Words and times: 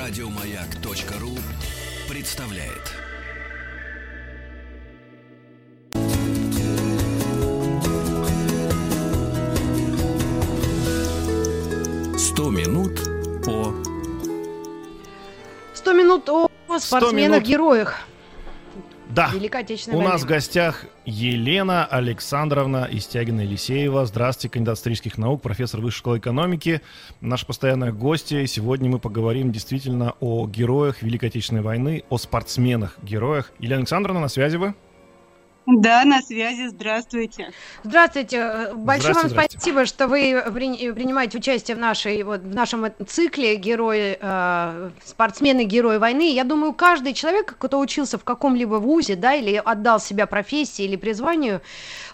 Радиомаяк.ру 0.00 1.36
представляет. 2.08 2.94
Сто 12.18 12.48
минут 12.48 12.98
о... 13.46 13.74
Сто 15.74 15.92
минут 15.92 16.30
о 16.30 16.48
спортсменах-героях. 16.78 17.98
Да, 19.14 19.30
Великой 19.34 19.62
Отечественной 19.62 19.96
у 19.96 19.98
войны. 19.98 20.12
нас 20.12 20.22
в 20.22 20.26
гостях 20.26 20.84
Елена 21.04 21.84
Александровна 21.84 22.88
Истягина-Елисеева. 22.90 24.06
Здравствуйте, 24.06 24.52
кандидат 24.52 24.78
исторических 24.78 25.18
наук, 25.18 25.42
профессор 25.42 25.80
Высшей 25.80 25.98
школы 25.98 26.18
экономики. 26.18 26.80
Наша 27.20 27.44
постоянная 27.44 27.92
гостья. 27.92 28.38
И 28.40 28.46
Сегодня 28.46 28.88
мы 28.88 28.98
поговорим 29.00 29.50
действительно 29.50 30.14
о 30.20 30.46
героях 30.46 31.02
Великой 31.02 31.30
Отечественной 31.30 31.62
войны, 31.62 32.04
о 32.08 32.18
спортсменах-героях. 32.18 33.52
Елена 33.58 33.78
Александровна, 33.78 34.20
на 34.20 34.28
связи 34.28 34.56
вы? 34.56 34.74
Да, 35.78 36.04
на 36.04 36.20
связи, 36.20 36.66
здравствуйте. 36.68 37.52
Здравствуйте. 37.84 38.36
э, 38.38 38.74
Большое 38.74 39.14
вам 39.14 39.28
спасибо, 39.30 39.86
что 39.86 40.08
вы 40.08 40.42
при- 40.52 40.90
принимаете 40.92 41.38
участие 41.38 41.76
в, 41.76 41.80
нашей, 41.80 42.22
вот, 42.24 42.40
в 42.40 42.54
нашем 42.54 42.86
э- 42.86 42.92
цикле 43.06 43.54
герои, 43.56 44.18
э, 44.20 44.90
спортсмены-герои 45.04 45.98
войны. 45.98 46.32
Я 46.32 46.42
думаю, 46.44 46.72
каждый 46.72 47.14
человек, 47.14 47.54
кто 47.58 47.78
учился 47.78 48.18
в 48.18 48.24
каком-либо 48.24 48.76
вузе, 48.76 49.14
да, 49.14 49.34
или 49.34 49.62
отдал 49.64 50.00
себя 50.00 50.26
профессии 50.26 50.84
или 50.84 50.96
призванию, 50.96 51.60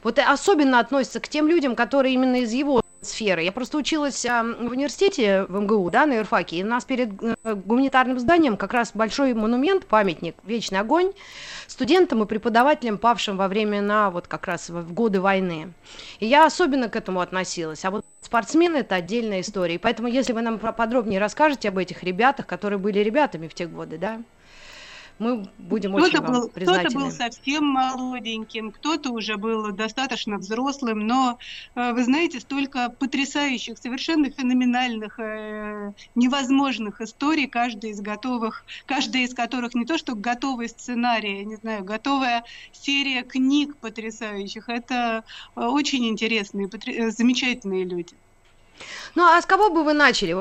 вот 0.02 0.18
особенно 0.18 0.79
относится 0.79 1.20
к 1.20 1.29
тем 1.29 1.48
людям, 1.48 1.77
которые 1.77 2.12
именно 2.15 2.37
из 2.37 2.52
его 2.52 2.82
сферы. 3.09 3.42
Я 3.42 3.52
просто 3.52 3.78
училась 3.78 4.24
в 4.24 4.70
университете 4.70 5.45
в 5.48 5.60
МГУ, 5.60 5.91
да, 5.91 6.06
на 6.06 6.15
юрфаке, 6.15 6.56
и 6.56 6.65
у 6.65 6.66
нас 6.66 6.84
перед 6.84 7.10
э, 7.23 7.35
гуманитарным 7.45 8.18
зданием 8.18 8.57
как 8.57 8.73
раз 8.73 8.93
большой 8.95 9.35
монумент, 9.35 9.87
памятник 9.87 10.37
«Вечный 10.45 10.80
огонь» 10.80 11.12
студентам 11.66 12.23
и 12.23 12.27
преподавателям, 12.27 12.99
павшим 12.99 13.37
во 13.37 13.49
времена, 13.49 14.10
вот 14.10 14.29
как 14.29 14.46
раз 14.46 14.71
в 14.71 14.93
годы 14.93 15.21
войны. 15.21 15.73
И 16.21 16.27
я 16.27 16.46
особенно 16.46 16.88
к 16.88 16.96
этому 16.96 17.21
относилась. 17.21 17.84
А 17.84 17.90
вот 17.90 18.04
спортсмены– 18.21 18.77
это 18.79 18.95
отдельная 18.95 19.40
история. 19.40 19.74
И 19.74 19.79
поэтому, 19.79 20.09
если 20.09 20.32
вы 20.32 20.43
нам 20.43 20.59
подробнее 20.59 21.21
расскажете 21.21 21.68
об 21.68 21.79
этих 21.79 22.02
ребятах, 22.02 22.46
которые 22.46 22.79
были 22.79 23.01
ребятами 23.01 23.49
в 23.49 23.54
те 23.54 23.66
годы, 23.66 23.99
да, 23.99 24.21
мы 25.18 25.48
будем 25.59 25.95
очень 25.95 26.09
Кто-то 26.09 26.22
вам 26.22 26.32
был, 26.32 26.40
кто-то 26.42 26.54
признательны. 26.54 27.04
был 27.04 27.10
совсем 27.10 27.64
молоденьким, 27.64 28.70
кто-то 28.70 29.10
уже 29.12 29.36
был 29.36 29.72
достаточно 29.72 30.36
взрослым, 30.36 31.06
но, 31.06 31.38
э, 31.74 31.92
вы 31.92 32.04
знаете, 32.04 32.40
столько 32.40 32.90
потрясающих, 32.90 33.78
совершенно 33.78 34.30
феноменальных, 34.30 35.18
э, 35.18 35.92
невозможных 36.14 37.00
историй, 37.00 37.46
каждая 37.46 37.92
из 37.92 38.00
готовых, 38.00 38.64
каждая 38.84 39.22
из 39.22 39.34
которых 39.34 39.74
не 39.74 39.87
то 39.87 39.96
что 39.96 40.14
готовый 40.14 40.68
сценарий, 40.68 41.38
я 41.38 41.44
не 41.44 41.56
знаю, 41.56 41.84
готовая 41.84 42.44
серия 42.72 43.22
книг 43.22 43.76
потрясающих. 43.78 44.68
Это 44.68 45.24
э, 45.54 45.60
очень 45.60 46.06
интересные, 46.06 46.68
замечательные 47.10 47.84
люди. 47.84 48.14
Ну, 49.15 49.24
а 49.24 49.41
с 49.41 49.46
кого 49.46 49.71
бы 49.71 49.85
вы 49.85 49.95
начали 49.95 50.32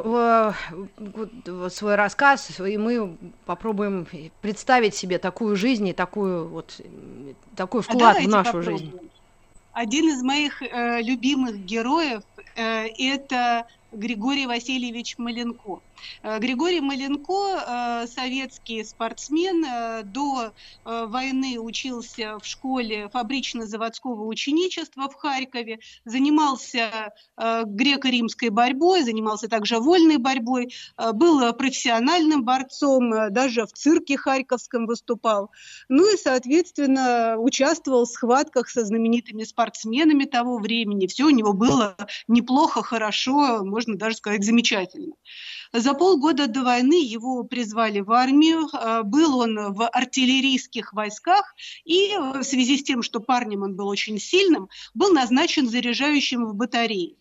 свой 1.70 1.96
рассказ, 1.96 2.60
и 2.60 2.78
мы 2.78 3.18
попробуем 3.46 4.08
представить 4.42 4.96
себе 4.96 5.18
такую 5.18 5.56
жизнь 5.56 5.88
и 5.88 5.94
такую 5.94 6.48
вот, 6.48 6.80
такой 7.56 7.82
А 7.82 7.84
вклад 7.84 7.98
в 7.98 8.00
давайте 8.00 8.30
нашу 8.30 8.54
попробуем. 8.54 8.78
жизнь? 8.78 9.00
Один 9.74 10.10
из 10.10 10.22
моих 10.24 10.62
э, 10.62 11.02
любимых 11.02 11.58
героев 11.66 12.24
э, 12.56 12.88
это 12.98 13.68
Григорий 13.92 14.48
Васильевич 14.48 15.18
Маленко. 15.18 15.80
Э, 16.24 16.40
Григорий 16.40 16.82
Маленко, 16.82 18.04
э, 18.04 18.08
советский 18.08 18.84
спортсмен, 18.84 19.64
э, 19.66 20.04
до 20.04 20.54
войны 20.84 21.60
учился 21.60 22.38
в 22.40 22.46
школе 22.46 23.10
фабрично-заводского 23.10 24.26
ученичества 24.26 25.10
в 25.10 25.16
Харькове, 25.16 25.80
занимался 26.06 27.14
греко-римской 27.38 28.50
борьбой, 28.50 29.04
занимался 29.04 29.48
также 29.48 29.80
вольной 29.80 30.18
борьбой, 30.18 30.74
был 31.14 31.54
профессиональным 31.54 32.44
борцом, 32.44 33.32
даже 33.32 33.66
в 33.66 33.74
цирке 33.74 34.18
Харьковском 34.18 34.86
выступал. 34.86 35.52
Ну 35.90 36.14
и, 36.14 36.18
соответственно, 36.18 37.38
участвовал 37.38 38.06
в 38.06 38.10
схватках 38.10 38.70
со 38.70 38.86
знаменитыми 38.86 39.44
спортсменами 39.44 40.26
того 40.26 40.58
времени. 40.60 41.08
Все 41.08 41.26
у 41.26 41.30
него 41.30 41.54
было 41.54 41.96
неплохо, 42.28 42.84
хорошо, 42.84 43.64
можно 43.64 43.96
даже 43.98 44.18
сказать, 44.18 44.44
замечательно. 44.44 45.14
За 45.86 45.94
полгода 45.94 46.48
до 46.48 46.64
войны 46.64 47.00
его 47.00 47.44
призвали 47.44 48.00
в 48.00 48.12
армию. 48.12 48.68
Э, 48.74 49.04
Был 49.04 49.38
он 49.38 49.72
в 49.72 49.88
артиллерийских 49.88 50.94
войсках 50.94 51.54
и 51.84 52.10
э, 52.10 52.40
в 52.40 52.44
связи 52.44 52.80
с 52.80 52.84
тем, 52.84 53.04
что 53.04 53.20
парнем 53.20 53.62
он 53.62 53.76
был 53.76 53.88
очень 53.88 54.18
сильным, 54.18 54.68
был 54.96 55.14
назначен 55.14 55.70
заряжающим 55.70 56.48
в 56.48 56.56
батарее. 56.56 57.18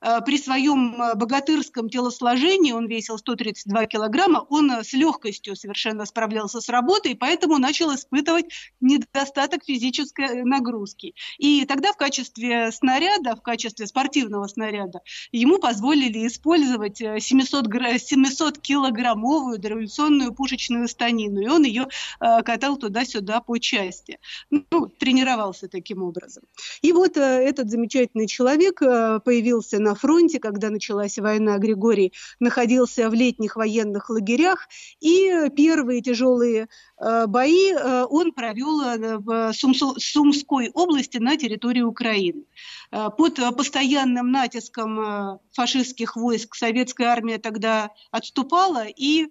Э, 0.00 0.20
При 0.24 0.38
своем 0.38 1.00
э, 1.00 1.14
богатырском 1.14 1.88
телосложении, 1.88 2.72
он 2.72 2.86
весил 2.86 3.18
132 3.18 3.86
килограмма, 3.86 4.46
он 4.48 4.70
э, 4.70 4.84
с 4.84 4.92
легкостью 4.92 5.56
совершенно 5.56 6.06
справлялся 6.06 6.60
с 6.60 6.68
работой, 6.68 7.12
и 7.12 7.14
поэтому 7.14 7.58
начал 7.58 7.94
испытывать 7.94 8.46
недостаток 8.80 9.64
физической 9.64 10.42
нагрузки. 10.44 11.14
И 11.38 11.64
тогда 11.64 11.92
в 11.92 11.96
качестве 11.96 12.70
снаряда, 12.72 13.36
в 13.36 13.42
качестве 13.42 13.86
спортивного 13.86 14.46
снаряда, 14.46 15.00
ему 15.32 15.58
позволили 15.58 16.26
использовать 16.26 17.00
э, 17.00 17.20
700, 17.20 17.66
700-килограммовую 17.66 19.58
дореволюционную 19.58 20.34
пушечную 20.34 20.88
станину, 20.88 21.40
и 21.40 21.48
он 21.48 21.64
ее 21.64 21.88
катал 22.18 22.76
туда-сюда 22.76 23.40
по 23.40 23.58
части. 23.58 24.18
Ну, 24.50 24.86
тренировался 24.86 25.68
таким 25.68 26.02
образом. 26.02 26.44
И 26.82 26.92
вот 26.92 27.16
этот 27.16 27.70
замечательный 27.70 28.26
человек 28.26 28.82
э, 28.82 29.20
появился 29.66 29.78
на 29.78 29.94
фронте, 29.94 30.38
когда 30.38 30.70
началась 30.70 31.18
война. 31.18 31.58
Григорий 31.58 32.12
находился 32.40 33.10
в 33.10 33.14
летних 33.14 33.56
военных 33.56 34.10
лагерях, 34.10 34.68
и 35.00 35.48
первые 35.56 36.00
тяжелые 36.02 36.68
э, 37.00 37.26
бои 37.26 37.72
э, 37.72 38.04
он 38.08 38.32
провел 38.32 38.82
э, 38.82 39.18
в 39.18 39.52
Сумской 39.52 40.70
области 40.74 41.18
на 41.18 41.36
территории 41.36 41.82
Украины. 41.82 42.44
Под 42.90 43.40
постоянным 43.56 44.30
натиском 44.30 45.40
фашистских 45.52 46.16
войск 46.16 46.54
советская 46.54 47.08
армия 47.08 47.38
тогда 47.38 47.90
отступала, 48.12 48.84
и 48.86 49.26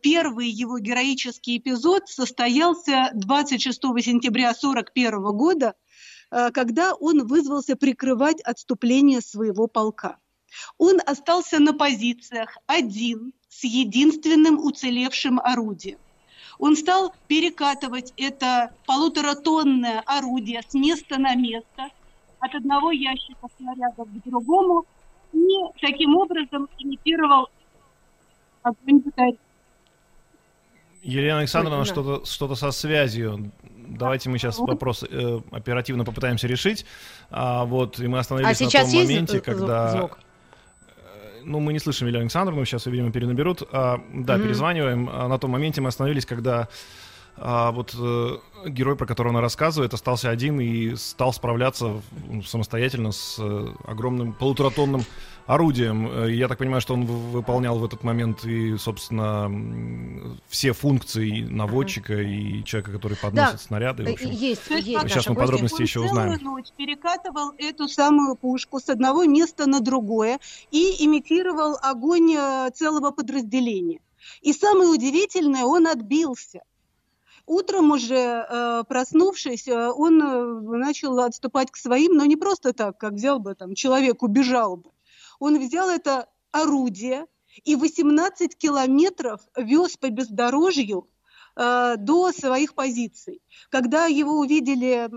первый 0.00 0.48
его 0.48 0.78
героический 0.78 1.58
эпизод 1.58 2.08
состоялся 2.08 3.10
26 3.14 3.78
сентября 4.00 4.50
1941 4.50 5.22
года, 5.36 5.74
когда 6.30 6.94
он 6.94 7.26
вызвался 7.26 7.76
прикрывать 7.76 8.40
отступление 8.42 9.20
своего 9.20 9.66
полка. 9.66 10.18
Он 10.78 10.98
остался 11.06 11.58
на 11.58 11.72
позициях 11.72 12.56
один 12.66 13.32
с 13.48 13.64
единственным 13.64 14.58
уцелевшим 14.58 15.38
орудием. 15.40 15.98
Он 16.58 16.76
стал 16.76 17.14
перекатывать 17.28 18.12
это 18.16 18.72
полуторатонное 18.86 20.02
орудие 20.06 20.62
с 20.66 20.74
места 20.74 21.18
на 21.18 21.34
место, 21.34 21.88
от 22.40 22.54
одного 22.54 22.90
ящика 22.90 23.48
снарядов 23.56 24.08
к 24.08 24.28
другому, 24.28 24.84
и 25.32 25.38
таким 25.80 26.16
образом 26.16 26.68
имитировал 26.78 27.48
огонь 28.62 29.00
батареи. 29.00 29.38
Елена 31.02 31.40
Александровна, 31.40 31.84
что-то 31.84 32.24
что 32.26 32.54
со 32.54 32.70
связью. 32.70 33.52
Давайте 33.88 34.28
мы 34.30 34.38
сейчас 34.38 34.58
вопрос 34.58 35.04
э, 35.08 35.40
оперативно 35.50 36.04
попытаемся 36.04 36.46
решить. 36.46 36.84
А, 37.30 37.64
вот, 37.64 37.98
и 37.98 38.06
мы 38.06 38.18
А 38.18 38.20
остановились 38.20 38.60
на 38.60 38.66
сейчас 38.66 38.90
том 38.90 38.94
есть 39.00 39.10
моменте, 39.10 39.38
з- 39.38 39.40
когда... 39.40 39.88
звук? 39.90 40.18
Ну, 41.44 41.60
мы 41.60 41.72
не 41.72 41.78
слышим 41.78 42.06
Елену 42.08 42.22
Александровну, 42.22 42.64
сейчас, 42.66 42.84
видимо, 42.86 43.10
перенаберут. 43.10 43.62
А, 43.72 43.98
да, 44.12 44.34
Мгм. 44.34 44.42
перезваниваем. 44.44 45.08
А 45.10 45.28
на 45.28 45.38
том 45.38 45.50
моменте 45.52 45.80
мы 45.80 45.88
остановились, 45.88 46.26
когда 46.26 46.68
а, 47.40 47.70
вот 47.72 47.94
э, 47.98 48.36
герой, 48.66 48.96
про 48.96 49.06
которого 49.06 49.30
она 49.32 49.40
рассказывает, 49.40 49.94
остался 49.94 50.30
один 50.30 50.60
и 50.60 50.94
стал 50.96 51.32
справляться 51.32 52.00
ну, 52.28 52.42
самостоятельно 52.42 53.12
с 53.12 53.36
э, 53.38 53.68
огромным 53.86 54.32
полуторатонным 54.32 55.04
орудием. 55.46 56.08
Э, 56.10 56.32
Я 56.32 56.48
так 56.48 56.58
понимаю, 56.58 56.80
что 56.80 56.94
он 56.94 57.06
в- 57.06 57.30
выполнял 57.32 57.78
в 57.78 57.84
этот 57.84 58.02
момент 58.04 58.44
и, 58.44 58.76
собственно, 58.76 59.50
все 60.48 60.72
функции 60.72 61.42
наводчика 61.42 62.20
и 62.20 62.62
человека, 62.64 62.92
который 62.92 63.16
подносит 63.16 63.60
снаряды. 63.60 64.04
в 64.04 64.06
Э, 64.08 64.12
общем. 64.12 64.30
Есть, 64.30 64.62
есть 64.70 65.00
Сейчас 65.08 65.28
мы 65.28 65.34
подробности 65.36 65.82
еще 65.82 66.00
он 66.00 66.06
узнаем. 66.06 66.38
целую 66.38 66.52
ночь 66.56 66.68
перекатывал 66.76 67.52
эту 67.58 67.88
самую 67.88 68.34
пушку 68.36 68.80
с 68.80 68.88
одного 68.88 69.24
места 69.24 69.66
на 69.66 69.80
другое 69.80 70.38
и 70.70 70.96
имитировал 71.04 71.78
огонь 71.82 72.34
э, 72.36 72.70
целого 72.74 73.10
подразделения. 73.10 74.00
И 74.42 74.52
самое 74.52 74.90
удивительное, 74.90 75.64
он 75.64 75.86
отбился. 75.86 76.60
Утром 77.48 77.92
уже 77.92 78.14
э, 78.46 78.84
проснувшись, 78.86 79.66
э, 79.68 79.88
он 79.88 80.22
э, 80.22 80.76
начал 80.76 81.18
отступать 81.18 81.70
к 81.70 81.78
своим, 81.78 82.12
но 82.12 82.26
не 82.26 82.36
просто 82.36 82.74
так, 82.74 82.98
как 82.98 83.14
взял 83.14 83.38
бы 83.38 83.54
там 83.54 83.74
человек, 83.74 84.22
убежал 84.22 84.76
бы. 84.76 84.90
Он 85.38 85.58
взял 85.58 85.88
это 85.88 86.28
орудие 86.52 87.24
и 87.64 87.74
18 87.74 88.54
километров 88.54 89.40
вез 89.56 89.96
по 89.96 90.10
бездорожью 90.10 91.08
до 91.56 92.30
своих 92.30 92.74
позиций. 92.74 93.42
Когда 93.68 94.06
его 94.06 94.38
увидели 94.38 95.08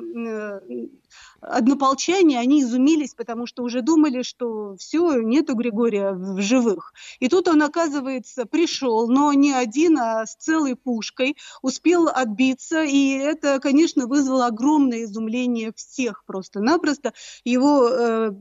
однополчане, 1.41 2.39
они 2.39 2.61
изумились, 2.61 3.13
потому 3.15 3.47
что 3.47 3.63
уже 3.63 3.81
думали, 3.81 4.21
что 4.21 4.75
все, 4.77 5.21
нету 5.21 5.55
Григория 5.55 6.11
в 6.11 6.39
живых. 6.41 6.93
И 7.19 7.27
тут 7.27 7.47
он, 7.47 7.61
оказывается, 7.63 8.45
пришел, 8.45 9.07
но 9.09 9.33
не 9.33 9.51
один, 9.51 9.97
а 9.97 10.25
с 10.25 10.35
целой 10.35 10.75
пушкой, 10.75 11.35
успел 11.61 12.07
отбиться, 12.07 12.83
и 12.83 13.09
это, 13.09 13.59
конечно, 13.59 14.07
вызвало 14.07 14.47
огромное 14.47 15.03
изумление 15.03 15.71
всех 15.75 16.23
просто-напросто. 16.25 17.13
Его 17.43 17.87
э, 17.89 18.31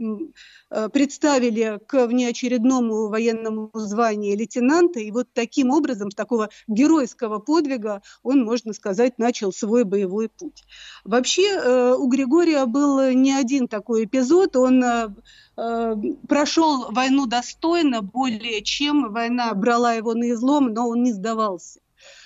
э, 0.70 0.88
представили 0.90 1.80
к 1.86 2.06
внеочередному 2.06 3.08
военному 3.08 3.70
званию 3.74 4.36
лейтенанта, 4.36 5.00
и 5.00 5.10
вот 5.10 5.28
таким 5.32 5.70
образом, 5.70 6.10
с 6.10 6.14
такого 6.14 6.50
геройского 6.68 7.38
подвига, 7.38 8.02
он, 8.22 8.44
можно 8.44 8.72
сказать, 8.72 9.18
начал 9.18 9.52
свой 9.52 9.84
боевой 9.84 10.28
путь. 10.28 10.64
Вообще, 11.04 11.48
э, 11.50 11.94
у 11.94 12.06
Григория 12.08 12.66
был 12.66 12.89
был 12.90 13.10
не 13.12 13.32
один 13.32 13.68
такой 13.68 14.04
эпизод. 14.04 14.56
Он 14.56 14.82
э, 14.82 15.08
э, 15.56 15.94
прошел 16.28 16.90
войну 16.90 17.26
достойно, 17.26 18.02
более 18.02 18.62
чем 18.62 19.12
война 19.12 19.54
брала 19.54 19.94
его 19.94 20.14
на 20.14 20.30
излом, 20.30 20.72
но 20.72 20.88
он 20.88 21.02
не 21.02 21.12
сдавался. 21.12 21.80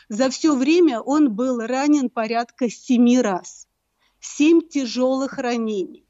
За 0.09 0.31
все 0.31 0.55
время 0.55 1.01
он 1.01 1.33
был 1.33 1.61
ранен 1.61 2.11
порядка 2.11 2.71
семи 2.71 3.21
раз. 3.21 3.67
Семь 4.21 4.61
тяжелых 4.61 5.39
ранений. 5.39 6.05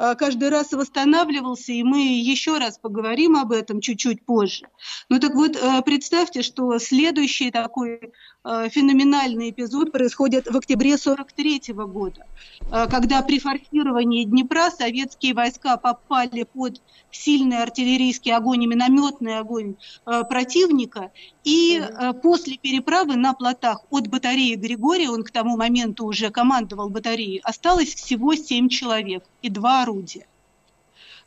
А, 0.00 0.14
каждый 0.14 0.48
раз 0.48 0.70
восстанавливался, 0.72 1.72
и 1.72 1.82
мы 1.82 1.98
еще 2.00 2.58
раз 2.58 2.78
поговорим 2.78 3.36
об 3.36 3.50
этом 3.50 3.80
чуть-чуть 3.80 4.24
позже. 4.24 4.68
Ну 5.08 5.18
так 5.18 5.34
вот, 5.34 5.56
э, 5.56 5.82
представьте, 5.82 6.42
что 6.42 6.78
следующий 6.78 7.50
такой 7.50 7.96
э, 7.96 8.10
феноменальный 8.70 9.50
эпизод 9.50 9.92
происходит 9.92 10.46
в 10.46 10.56
октябре 10.56 10.96
43 10.96 11.72
года, 11.86 12.26
э, 12.70 12.86
когда 12.90 13.22
при 13.22 13.38
форсировании 13.38 14.24
Днепра 14.24 14.70
советские 14.70 15.34
войска 15.34 15.76
попали 15.76 16.44
под 16.44 16.80
сильный 17.10 17.62
артиллерийский 17.62 18.32
огонь 18.32 18.62
и 18.62 18.66
минометный 18.66 19.38
огонь 19.38 19.76
противника, 20.04 21.10
и 21.44 21.82
после 22.22 22.58
переправы 22.58 23.16
на 23.16 23.32
плотах 23.32 23.82
от 23.90 24.08
батареи 24.08 24.54
Григория, 24.54 25.08
он 25.08 25.22
к 25.22 25.30
тому 25.30 25.56
моменту 25.56 26.04
уже 26.04 26.30
командовал 26.30 26.90
батареей, 26.90 27.40
осталось 27.42 27.94
всего 27.94 28.34
7 28.34 28.68
человек 28.68 29.24
и 29.42 29.48
два 29.48 29.82
орудия. 29.82 30.26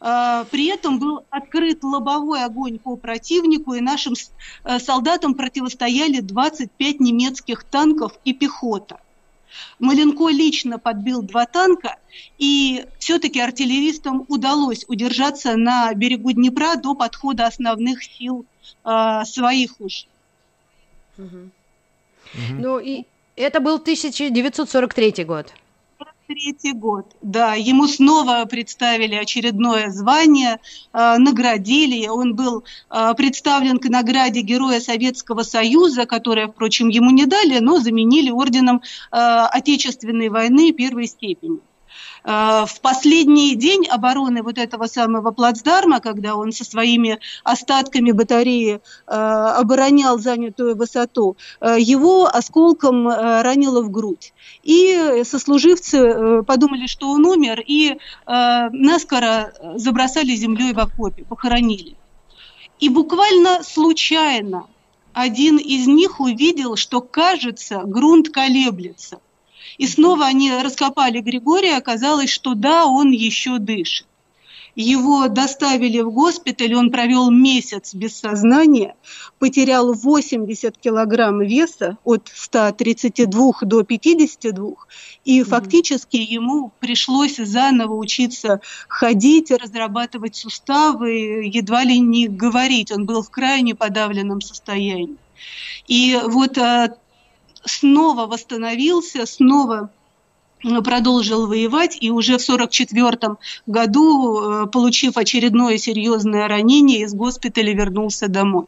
А, 0.03 0.45
при 0.45 0.65
этом 0.65 0.98
был 0.98 1.25
открыт 1.30 1.83
лобовой 1.83 2.44
огонь 2.44 2.80
по 2.80 2.95
противнику, 2.95 3.75
и 3.75 3.81
нашим 3.81 4.15
э, 4.63 4.80
солдатам 4.80 5.36
противостояли 5.36 6.21
25 6.21 7.00
немецких 7.00 7.63
танков 7.63 8.13
и 8.25 8.33
пехота. 8.33 9.00
Маленко 9.77 10.30
лично 10.30 10.80
подбил 10.80 11.21
два 11.21 11.45
танка, 11.45 11.98
и 12.39 12.86
все-таки 12.98 13.39
артиллеристам 13.39 14.25
удалось 14.27 14.86
удержаться 14.88 15.56
на 15.56 15.94
берегу 15.94 16.31
Днепра 16.31 16.77
до 16.77 16.95
подхода 16.95 17.45
основных 17.45 18.04
сил 18.04 18.45
э, 18.83 19.21
своих 19.25 19.80
уж. 19.80 20.07
Угу. 21.19 21.51
Ну 22.57 22.80
и 22.80 23.06
это 23.36 23.59
был 23.59 23.75
1943 23.75 25.25
год. 25.25 25.54
1943 26.31 26.74
год. 26.74 27.06
Да, 27.22 27.56
ему 27.56 27.88
снова 27.88 28.45
представили 28.45 29.16
очередное 29.16 29.89
звание, 29.89 30.60
э, 30.94 31.18
наградили. 31.18 32.07
Он 32.07 32.36
был 32.36 32.63
э, 32.89 33.13
представлен 33.16 33.80
к 33.80 33.89
награде 33.89 34.42
Героя 34.42 34.80
Советского 34.80 35.44
Союза, 35.44 36.06
которое, 36.06 36.48
впрочем, 36.48 36.89
ему 36.89 37.12
не 37.12 37.25
дали, 37.25 37.60
но 37.60 37.80
заменили 37.80 38.31
орденом 38.31 38.81
э, 39.12 39.18
Отечественной 39.18 40.30
войны 40.30 40.72
первой 40.72 41.07
степени. 41.07 41.60
Э, 42.23 42.65
в 42.68 42.81
последний 42.81 43.56
день 43.56 43.88
обороны 43.88 44.44
вот 44.44 44.57
этого 44.57 44.88
самого 44.88 45.31
плацдарма, 45.31 46.00
когда 46.00 46.35
он 46.35 46.51
со 46.51 46.63
своими 46.63 47.19
остатками 47.44 48.12
батареи 48.12 48.79
э, 49.07 49.12
оборонял 49.12 50.19
занятую 50.19 50.75
высоту, 50.75 51.38
э, 51.59 51.77
его 51.79 52.27
осколком 52.27 53.07
ранило 53.07 53.81
в 53.81 53.89
грудь. 53.89 54.33
И 54.63 55.23
сослуживцы 55.25 56.44
подумали, 56.44 56.88
что 56.88 57.09
он 57.09 57.25
умер, 57.25 57.63
и 57.65 57.97
наскоро 58.27 59.53
забросали 59.75 60.35
землей 60.35 60.73
в 60.73 60.79
окопе, 60.79 61.23
похоронили. 61.23 61.95
И 62.79 62.89
буквально 62.89 63.63
случайно 63.63 64.68
один 65.13 65.57
из 65.57 65.88
них 65.88 66.19
увидел, 66.19 66.75
что, 66.75 67.01
кажется, 67.01 67.81
грунт 67.85 68.29
колеблется– 68.29 69.19
и 69.81 69.88
снова 69.88 70.28
они 70.28 70.51
раскопали 70.51 71.22
Григория, 71.22 71.75
оказалось, 71.75 72.30
что 72.30 72.54
да, 72.54 72.86
он 72.86 73.10
еще 73.10 73.57
дышит. 73.57 74.06
Его 74.75 75.28
доставили 75.28 76.01
в 76.01 76.12
госпиталь, 76.12 76.75
он 76.75 76.92
провел 76.92 77.31
месяц 77.31 77.95
без 77.95 78.16
сознания, 78.16 78.95
потерял 79.39 79.92
80 79.92 80.78
килограмм 80.78 81.42
веса 81.42 81.98
от 82.04 82.31
132 82.31 83.54
до 83.63 83.81
52, 83.81 84.69
и 85.25 85.39
mm-hmm. 85.39 85.44
фактически 85.45 86.18
ему 86.18 86.72
пришлось 86.80 87.38
заново 87.38 87.95
учиться 87.95 88.62
ходить, 88.88 89.50
разрабатывать 89.50 90.36
суставы, 90.36 91.50
едва 91.51 91.83
ли 91.83 92.00
не 92.00 92.28
говорить. 92.28 92.92
Он 92.92 93.07
был 93.07 93.24
в 93.24 93.31
крайне 93.31 93.74
подавленном 93.74 94.42
состоянии. 94.42 95.18
И 95.88 96.19
вот 96.24 96.60
а, 96.60 96.95
снова 97.65 98.27
восстановился, 98.27 99.25
снова 99.25 99.89
продолжил 100.83 101.47
воевать 101.47 101.97
и 101.99 102.11
уже 102.11 102.37
в 102.37 102.43
1944 102.43 103.37
году, 103.65 104.63
э, 104.63 104.67
получив 104.67 105.17
очередное 105.17 105.77
серьезное 105.77 106.47
ранение, 106.47 107.01
из 107.01 107.13
госпиталя 107.13 107.73
вернулся 107.73 108.27
домой. 108.27 108.67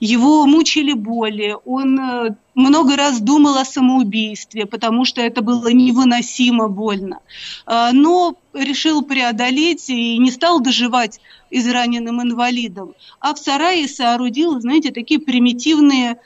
Его 0.00 0.44
мучили 0.46 0.92
боли, 0.92 1.56
он 1.64 1.98
э, 1.98 2.36
много 2.54 2.96
раз 2.96 3.20
думал 3.20 3.56
о 3.56 3.64
самоубийстве, 3.64 4.66
потому 4.66 5.04
что 5.04 5.22
это 5.22 5.40
было 5.40 5.72
невыносимо 5.72 6.68
больно. 6.68 7.20
Э, 7.66 7.90
но 7.92 8.36
решил 8.52 9.02
преодолеть 9.02 9.88
и 9.88 10.18
не 10.18 10.30
стал 10.30 10.60
доживать 10.60 11.20
израненным 11.50 12.20
инвалидом, 12.20 12.94
а 13.20 13.32
в 13.34 13.38
сарае 13.38 13.88
соорудил, 13.88 14.60
знаете, 14.60 14.90
такие 14.90 15.20
примитивные 15.20 16.18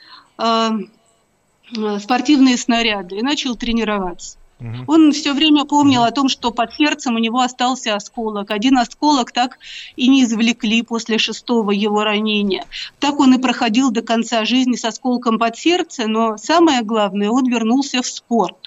спортивные 1.99 2.57
снаряды 2.57 3.17
и 3.17 3.21
начал 3.21 3.55
тренироваться. 3.55 4.37
Угу. 4.59 4.83
Он 4.87 5.11
все 5.13 5.33
время 5.33 5.63
помнил 5.63 6.03
о 6.03 6.11
том, 6.11 6.27
что 6.27 6.51
под 6.51 6.73
сердцем 6.73 7.15
у 7.15 7.19
него 7.19 7.39
остался 7.39 7.95
осколок. 7.95 8.51
Один 8.51 8.77
осколок 8.77 9.31
так 9.31 9.57
и 9.95 10.09
не 10.09 10.23
извлекли 10.23 10.81
после 10.81 11.17
шестого 11.17 11.71
его 11.71 12.03
ранения. 12.03 12.65
Так 12.99 13.19
он 13.19 13.33
и 13.35 13.41
проходил 13.41 13.89
до 13.91 14.01
конца 14.01 14.43
жизни 14.43 14.75
с 14.75 14.83
осколком 14.83 15.39
под 15.39 15.57
сердце, 15.57 16.07
но 16.07 16.37
самое 16.37 16.81
главное, 16.81 17.29
он 17.29 17.47
вернулся 17.47 18.01
в 18.01 18.07
спорт. 18.07 18.57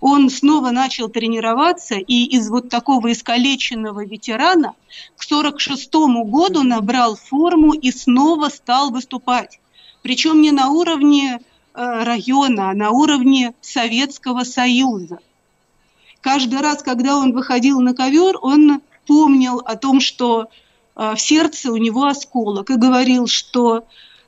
Он 0.00 0.28
снова 0.28 0.70
начал 0.70 1.08
тренироваться, 1.08 1.94
и 1.94 2.24
из 2.24 2.48
вот 2.50 2.68
такого 2.68 3.12
искалеченного 3.12 4.04
ветерана 4.04 4.74
к 5.16 5.22
46 5.22 5.94
году 6.24 6.62
набрал 6.62 7.16
форму 7.16 7.72
и 7.72 7.90
снова 7.90 8.48
стал 8.48 8.90
выступать. 8.90 9.60
Причем 10.02 10.42
не 10.42 10.52
на 10.52 10.68
уровне 10.68 11.38
Э, 11.38 11.53
района, 11.74 12.70
а 12.70 12.74
на 12.74 12.90
уровне 12.90 13.54
Советского 13.60 14.44
Союза. 14.44 15.18
Каждый 16.20 16.60
раз, 16.60 16.82
когда 16.82 17.18
он 17.18 17.32
выходил 17.32 17.80
на 17.80 17.94
ковер, 17.94 18.38
он 18.40 18.80
помнил 19.06 19.58
о 19.58 19.76
том, 19.76 20.00
что 20.00 20.48
э, 20.96 21.14
в 21.14 21.20
сердце 21.20 21.70
у 21.70 21.76
него 21.76 22.04
осколок, 22.04 22.70
и 22.70 22.76
говорил, 22.76 23.26
что 23.26 23.84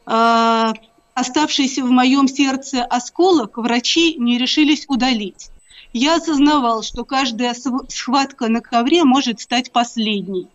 э, 0.06 0.72
оставшийся 1.14 1.82
в 1.82 1.90
моем 1.90 2.28
сердце 2.28 2.84
осколок 2.84 3.56
врачи 3.56 4.16
не 4.18 4.36
решились 4.36 4.84
удалить. 4.88 5.48
Я 5.94 6.16
осознавал, 6.16 6.82
что 6.82 7.04
каждая 7.04 7.54
схватка 7.88 8.48
на 8.48 8.60
ковре 8.60 9.04
может 9.04 9.40
стать 9.40 9.72
последней. 9.72 10.48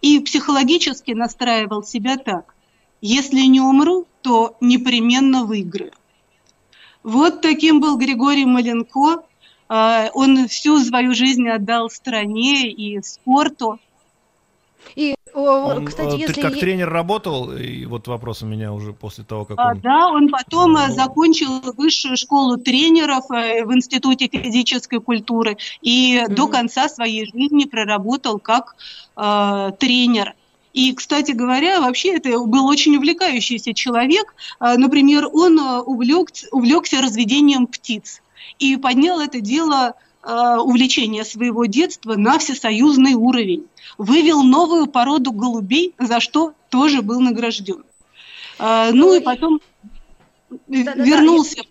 И 0.00 0.18
психологически 0.18 1.12
настраивал 1.12 1.84
себя 1.84 2.16
так. 2.16 2.56
Если 3.00 3.42
не 3.42 3.60
умру, 3.60 4.08
то 4.22 4.56
непременно 4.60 5.44
выиграю. 5.44 5.92
Вот 7.02 7.40
таким 7.40 7.80
был 7.80 7.96
Григорий 7.96 8.44
Маленко. 8.44 9.22
А, 9.68 10.08
он 10.14 10.48
всю 10.48 10.78
свою 10.80 11.14
жизнь 11.14 11.48
отдал 11.48 11.90
стране 11.90 12.70
и 12.70 13.00
спорту. 13.02 13.78
И, 14.96 15.14
он, 15.34 15.84
кстати, 15.84 16.14
э, 16.14 16.18
если... 16.18 16.40
как 16.40 16.58
тренер 16.58 16.88
работал, 16.88 17.52
и 17.52 17.84
вот 17.84 18.08
вопрос 18.08 18.42
у 18.42 18.46
меня 18.46 18.72
уже 18.72 18.92
после 18.92 19.24
того, 19.24 19.44
как 19.44 19.58
а, 19.58 19.72
он... 19.72 19.80
Да, 19.80 20.08
он 20.08 20.28
потом 20.28 20.72
ну... 20.72 20.92
закончил 20.94 21.60
высшую 21.76 22.16
школу 22.16 22.56
тренеров 22.56 23.30
э, 23.30 23.64
в 23.64 23.74
Институте 23.74 24.28
физической 24.28 25.00
культуры 25.00 25.58
и 25.82 26.16
mm-hmm. 26.16 26.34
до 26.34 26.48
конца 26.48 26.88
своей 26.88 27.26
жизни 27.26 27.64
проработал 27.64 28.38
как 28.38 28.76
э, 29.16 29.72
тренер. 29.78 30.34
И, 30.78 30.92
кстати 30.92 31.32
говоря, 31.32 31.80
вообще 31.80 32.14
это 32.18 32.38
был 32.38 32.66
очень 32.66 32.94
увлекающийся 32.96 33.74
человек. 33.74 34.36
Например, 34.60 35.26
он 35.32 35.58
увлекся, 35.58 36.46
увлекся 36.52 37.02
разведением 37.02 37.66
птиц 37.66 38.22
и 38.60 38.76
поднял 38.76 39.18
это 39.18 39.40
дело 39.40 39.94
увлечения 40.22 41.24
своего 41.24 41.64
детства 41.64 42.14
на 42.14 42.38
всесоюзный 42.38 43.14
уровень. 43.14 43.66
Вывел 43.98 44.44
новую 44.44 44.86
породу 44.86 45.32
голубей, 45.32 45.94
за 45.98 46.20
что 46.20 46.52
тоже 46.68 47.02
был 47.02 47.18
награжден. 47.18 47.82
Ну, 48.60 49.14
и 49.16 49.20
потом 49.20 49.60
да, 50.68 50.94
вернулся 50.94 51.56
да, 51.56 51.68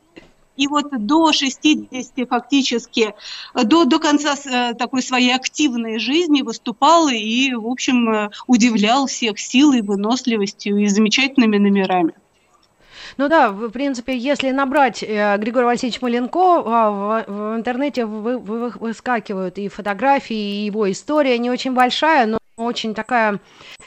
и 0.57 0.67
вот 0.67 0.87
до 1.05 1.31
60 1.31 2.27
фактически, 2.27 3.13
до, 3.53 3.85
до 3.85 3.99
конца 3.99 4.35
э, 4.45 4.73
такой 4.73 5.01
своей 5.01 5.33
активной 5.33 5.99
жизни 5.99 6.41
выступал 6.41 7.07
и, 7.07 7.53
в 7.53 7.67
общем, 7.67 8.09
э, 8.09 8.29
удивлял 8.47 9.07
всех 9.07 9.39
силой, 9.39 9.81
выносливостью 9.81 10.77
и 10.77 10.87
замечательными 10.87 11.57
номерами. 11.57 12.13
Ну 13.17 13.29
да, 13.29 13.49
в 13.49 13.69
принципе, 13.69 14.15
если 14.15 14.51
набрать 14.51 15.01
э, 15.01 15.37
Григорий 15.37 15.65
Васильевич 15.65 16.01
Маленко, 16.01 16.39
э, 16.39 16.61
в, 16.61 17.25
в 17.27 17.55
интернете 17.55 18.05
вы, 18.05 18.37
вы, 18.37 18.69
выскакивают 18.69 19.57
и 19.57 19.69
фотографии, 19.69 20.35
и 20.35 20.65
его 20.65 20.89
история 20.91 21.37
не 21.39 21.49
очень 21.49 21.73
большая, 21.73 22.27
но 22.27 22.36
очень 22.57 22.95
такая 22.95 23.39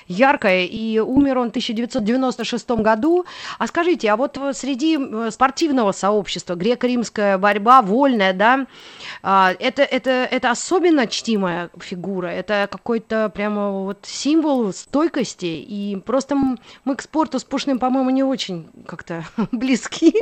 яркая, 0.06 0.64
и 0.64 1.00
умер 1.00 1.38
он 1.38 1.46
в 1.48 1.50
1996 1.50 2.70
году. 2.70 3.24
А 3.58 3.66
скажите, 3.66 4.08
а 4.10 4.16
вот 4.16 4.38
среди 4.52 4.96
э, 4.96 5.30
спортивного 5.32 5.90
сообщества, 5.90 6.54
греко-римская 6.54 7.36
борьба, 7.36 7.82
вольная, 7.82 8.32
да, 8.32 8.66
а, 9.22 9.52
это, 9.58 9.82
это, 9.82 10.10
это 10.10 10.50
особенно 10.50 11.08
чтимая 11.08 11.70
фигура, 11.80 12.28
это 12.28 12.68
какой-то 12.70 13.28
прямо 13.30 13.72
вот 13.72 13.98
символ 14.02 14.72
стойкости, 14.72 15.46
и 15.46 15.96
просто 16.06 16.36
мы 16.84 16.94
к 16.94 17.02
спорту 17.02 17.40
с 17.40 17.44
Пушным, 17.44 17.80
по-моему, 17.80 18.10
не 18.10 18.22
очень 18.22 18.68
как-то 18.86 19.24
близки, 19.52 20.14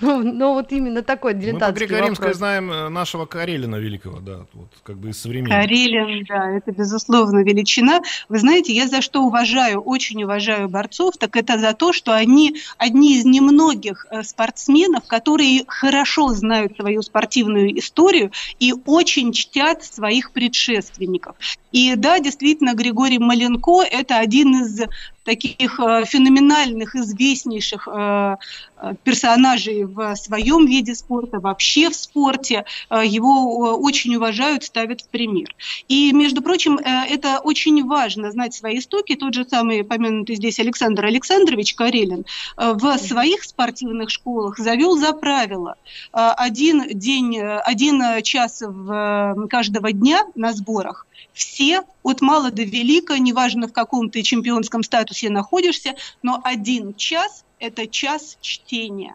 но, 0.00 0.18
но 0.22 0.54
вот 0.54 0.70
именно 0.70 1.02
такой 1.02 1.34
дилетантский 1.34 1.86
Мы 1.86 1.88
по 1.88 1.94
греко-римской 1.94 2.34
знаем 2.34 2.70
э, 2.70 2.88
нашего 2.88 3.26
Карелина 3.26 3.76
великого, 3.76 4.20
да, 4.20 4.46
вот 4.52 4.68
как 4.84 4.96
бы 4.96 5.10
из 5.10 5.20
современных. 5.20 5.60
Карелин, 5.60 6.24
да, 6.28 6.50
это 6.50 6.70
безусловно 6.70 7.40
величина 7.40 7.79
величина. 7.80 8.02
Вы 8.28 8.38
знаете, 8.38 8.72
я 8.72 8.88
за 8.88 9.00
что 9.00 9.22
уважаю, 9.22 9.80
очень 9.80 10.22
уважаю 10.22 10.68
борцов, 10.68 11.16
так 11.18 11.36
это 11.36 11.58
за 11.58 11.72
то, 11.72 11.92
что 11.92 12.14
они 12.14 12.56
одни 12.78 13.16
из 13.16 13.24
немногих 13.24 14.06
э, 14.10 14.22
спортсменов, 14.22 15.06
которые 15.06 15.64
хорошо 15.66 16.28
знают 16.28 16.76
свою 16.76 17.02
спортивную 17.02 17.78
историю 17.78 18.32
и 18.58 18.74
очень 18.86 19.32
чтят 19.32 19.84
своих 19.84 20.32
предшественников. 20.32 21.36
И 21.72 21.94
да, 21.96 22.18
действительно, 22.18 22.74
Григорий 22.74 23.18
Маленко– 23.18 23.82
это 23.90 24.18
один 24.18 24.62
из 24.62 24.82
таких 25.24 25.78
э, 25.78 26.04
феноменальных, 26.06 26.94
известнейших 26.96 27.88
э, 27.88 28.36
э, 28.76 28.94
персонажей 29.04 29.84
в 29.84 30.14
своем 30.16 30.66
виде 30.66 30.94
спорта, 30.94 31.40
вообще 31.40 31.90
в 31.90 31.94
спорте. 31.94 32.64
Его 32.90 33.76
очень 33.76 34.16
уважают, 34.16 34.64
ставят 34.64 35.02
в 35.02 35.08
пример. 35.08 35.54
И, 35.88 36.12
между 36.12 36.42
прочим, 36.42 36.78
это 36.78 37.40
очень 37.40 37.86
важно 37.86 38.30
знать 38.30 38.54
свои 38.54 38.78
истоки. 38.78 39.14
Тот 39.14 39.34
же 39.34 39.44
самый 39.44 39.84
помянутый 39.84 40.36
здесь 40.36 40.58
Александр 40.58 41.04
Александрович 41.04 41.74
Карелин 41.74 42.24
в 42.56 42.98
своих 42.98 43.44
спортивных 43.44 44.10
школах 44.10 44.58
завел 44.58 44.96
за 44.96 45.12
правило 45.12 45.76
один 46.12 46.98
день, 46.98 47.38
один 47.40 48.22
час 48.22 48.62
в 48.62 49.46
каждого 49.48 49.92
дня 49.92 50.24
на 50.34 50.52
сборах 50.52 51.06
все, 51.32 51.82
от 52.02 52.20
мала 52.20 52.50
до 52.50 52.62
велика, 52.62 53.18
неважно 53.18 53.68
в 53.68 53.72
каком 53.72 54.10
ты 54.10 54.22
чемпионском 54.22 54.82
статусе 54.82 55.30
находишься, 55.30 55.94
но 56.22 56.40
один 56.44 56.94
час– 56.94 57.44
это 57.58 57.86
час 57.86 58.36
чтения. 58.40 59.14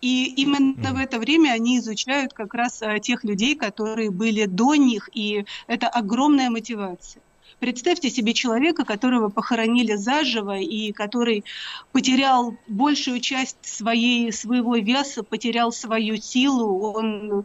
И 0.00 0.26
именно 0.36 0.92
в 0.92 0.98
это 0.98 1.18
время 1.18 1.52
они 1.52 1.78
изучают 1.78 2.34
как 2.34 2.52
раз 2.52 2.82
э, 2.82 3.00
тех 3.00 3.24
людей, 3.24 3.54
которые 3.54 4.10
были 4.10 4.44
до 4.44 4.74
них, 4.74 5.08
и 5.14 5.46
это 5.66 5.88
огромная 5.88 6.50
мотивация. 6.50 7.22
Представьте 7.58 8.10
себе 8.10 8.34
человека, 8.34 8.84
которого 8.84 9.28
похоронили 9.28 9.94
заживо 9.94 10.58
и 10.58 10.92
который 10.92 11.44
потерял 11.92 12.56
большую 12.66 13.20
часть 13.20 13.58
своей, 13.62 14.32
своего 14.32 14.76
веса, 14.76 15.22
потерял 15.22 15.72
свою 15.72 16.16
силу, 16.16 16.92
он 16.92 17.40
э, 17.40 17.42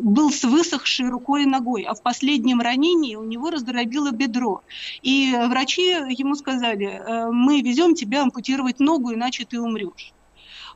был 0.00 0.30
с 0.30 0.44
высохшей 0.44 1.08
рукой 1.08 1.42
и 1.42 1.46
ногой, 1.46 1.82
а 1.82 1.94
в 1.94 2.02
последнем 2.02 2.60
ранении 2.60 3.16
у 3.16 3.24
него 3.24 3.50
раздробило 3.50 4.10
бедро. 4.10 4.62
И 5.02 5.34
врачи 5.48 5.82
ему 5.82 6.34
сказали, 6.34 6.86
«Э, 6.86 7.30
мы 7.30 7.60
везем 7.60 7.94
тебя 7.94 8.22
ампутировать 8.22 8.80
ногу, 8.80 9.12
иначе 9.12 9.44
ты 9.44 9.60
умрешь. 9.60 10.12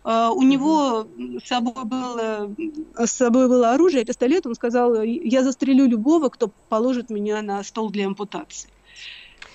Uh, 0.05 0.33
у 0.35 0.43
него 0.43 1.07
с 1.41 1.47
собой, 1.47 1.85
было, 1.85 2.53
с 2.97 3.13
собой 3.13 3.47
было 3.47 3.73
оружие, 3.73 4.05
пистолет. 4.05 4.47
Он 4.47 4.57
сказал, 4.57 5.01
я 5.03 5.45
застрелю 5.45 5.87
любого, 5.87 6.29
кто 6.29 6.51
положит 6.69 7.09
меня 7.09 7.41
на 7.41 7.63
стол 7.63 7.91
для 7.91 8.07
ампутации. 8.07 8.69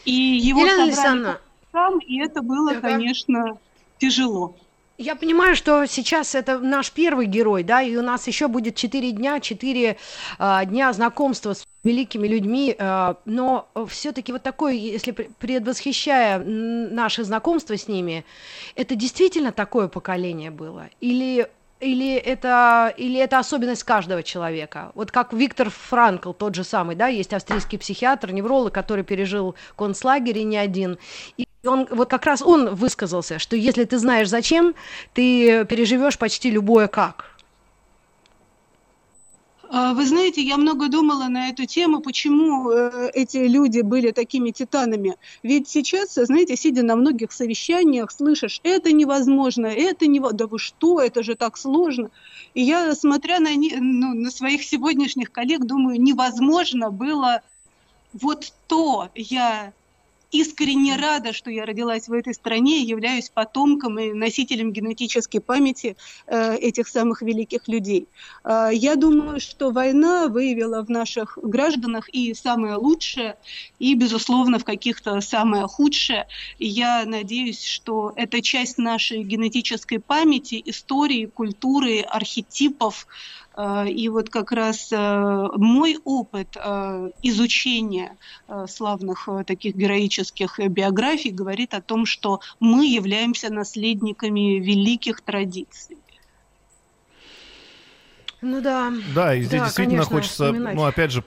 И 0.06 0.14
его 0.14 0.62
Елена 0.62 0.96
собрали 0.96 1.38
сам, 1.74 2.00
и 2.00 2.20
это 2.20 2.42
было, 2.42 2.76
да. 2.76 2.82
конечно, 2.82 3.58
тяжело. 3.98 4.56
Я 5.00 5.16
понимаю, 5.16 5.56
что 5.56 5.86
сейчас 5.86 6.34
это 6.34 6.58
наш 6.58 6.92
первый 6.92 7.28
герой, 7.28 7.62
да, 7.62 7.84
и 7.84 7.96
у 7.96 8.02
нас 8.02 8.26
еще 8.26 8.48
будет 8.48 8.76
четыре 8.76 9.12
дня, 9.12 9.40
четыре 9.40 9.98
э, 10.40 10.60
дня 10.66 10.92
знакомства 10.92 11.54
с 11.54 11.64
великими 11.84 12.28
людьми, 12.28 12.76
э, 12.76 13.14
но 13.26 13.70
все-таки 13.90 14.32
вот 14.32 14.42
такой, 14.42 14.76
если 14.76 15.12
предвосхищая 15.12 16.40
наше 16.40 17.24
знакомство 17.24 17.78
с 17.78 17.88
ними, 17.88 18.26
это 18.74 18.96
действительно 18.96 19.52
такое 19.52 19.88
поколение 19.88 20.50
было? 20.50 20.90
Или 21.00 21.48
или 21.80 22.16
это, 22.16 22.92
или 22.98 23.20
это 23.20 23.38
особенность 23.38 23.84
каждого 23.84 24.24
человека? 24.24 24.92
Вот 24.96 25.12
как 25.12 25.32
Виктор 25.32 25.70
Франкл, 25.70 26.34
тот 26.34 26.56
же 26.56 26.64
самый, 26.64 26.96
да, 26.96 27.06
есть 27.06 27.34
австрийский 27.34 27.78
психиатр, 27.78 28.32
невролог, 28.32 28.74
который 28.74 29.04
пережил 29.04 29.54
концлагерь 29.76 30.40
и 30.40 30.44
не 30.44 30.58
один. 30.58 30.98
И 31.38 31.47
он, 31.66 31.88
вот 31.90 32.10
как 32.10 32.26
раз 32.26 32.42
он 32.42 32.76
высказался, 32.76 33.40
что 33.40 33.56
если 33.56 33.84
ты 33.84 33.98
знаешь 33.98 34.30
зачем, 34.30 34.76
ты 35.14 35.66
переживешь 35.66 36.18
почти 36.18 36.50
любое 36.50 36.88
как. 36.88 37.38
А, 39.70 39.94
вы 39.94 40.06
знаете, 40.06 40.42
я 40.42 40.58
много 40.58 40.88
думала 40.88 41.28
на 41.28 41.50
эту 41.50 41.66
тему, 41.66 42.00
почему 42.00 42.72
э, 42.72 43.12
эти 43.14 43.38
люди 43.38 43.82
были 43.82 44.12
такими 44.12 44.52
титанами. 44.52 45.18
Ведь 45.44 45.68
сейчас, 45.68 46.14
знаете, 46.14 46.56
сидя 46.56 46.84
на 46.84 46.96
многих 46.96 47.34
совещаниях, 47.34 48.12
слышишь, 48.12 48.62
это 48.64 48.94
невозможно, 48.94 49.66
это 49.66 50.08
не... 50.08 50.22
Да 50.32 50.48
вы 50.48 50.58
что, 50.58 51.02
это 51.02 51.22
же 51.22 51.36
так 51.36 51.58
сложно. 51.58 52.12
И 52.54 52.62
я, 52.62 52.96
смотря 52.96 53.40
на, 53.40 53.50
ну, 53.52 54.14
на 54.14 54.32
своих 54.32 54.64
сегодняшних 54.64 55.32
коллег, 55.32 55.66
думаю, 55.66 56.02
невозможно 56.02 56.90
было 56.90 57.42
вот 58.14 58.54
то 58.68 59.10
я 59.16 59.74
искренне 60.32 60.96
рада, 60.96 61.34
что 61.34 61.50
я 61.50 61.66
родилась 61.66 62.08
в 62.08 62.14
этой 62.14 62.34
стране, 62.34 62.82
являюсь 62.82 63.30
потомком 63.30 63.98
и 64.00 64.14
носителем 64.14 64.72
генетической 64.72 65.40
памяти 65.40 65.96
э, 66.28 66.56
этих 66.56 66.88
самых 66.88 67.22
великих 67.22 67.68
людей. 67.68 68.08
Э, 68.44 68.70
я 68.74 68.96
думаю, 68.96 69.40
что 69.40 69.72
война 69.72 70.28
выявила 70.28 70.84
в 70.84 70.90
наших 70.90 71.38
гражданах 71.42 72.10
и 72.10 72.34
самое 72.34 72.76
лучшее, 72.76 73.38
и, 73.80 73.94
безусловно, 73.96 74.60
в 74.60 74.66
каких-то 74.66 75.22
самое 75.22 75.68
худшее. 75.68 76.28
Я 76.60 77.06
надеюсь, 77.06 77.64
что 77.64 78.14
это 78.16 78.42
часть 78.42 78.78
нашей 78.78 79.24
генетической 79.24 80.00
памяти, 80.00 80.62
истории, 80.66 81.26
культуры, 81.26 82.02
архетипов, 82.02 83.08
и 83.58 84.10
вот 84.10 84.30
как 84.30 84.52
раз 84.52 84.92
э, 84.92 85.48
мой 85.56 85.98
опыт 86.04 86.56
э, 86.56 87.10
изучения 87.24 88.16
славных 88.68 89.28
таких 89.48 89.76
героических 89.76 90.60
биографий 90.60 91.32
говорит 91.32 91.74
о 91.74 91.82
том, 91.82 92.06
что 92.06 92.40
мы 92.60 92.86
являемся 92.86 93.52
наследниками 93.52 94.60
великих 94.60 95.22
традиций. 95.22 95.98
Ну 98.42 98.62
да. 98.62 98.94
Да, 99.16 99.34
и 99.34 99.42
здесь 99.42 99.60
да, 99.60 99.66
действительно 99.66 100.04
конечно, 100.04 100.16
хочется, 100.16 100.46
вспоминать. 100.46 100.76
ну 100.76 100.86
опять 100.86 101.12
же, 101.12 101.24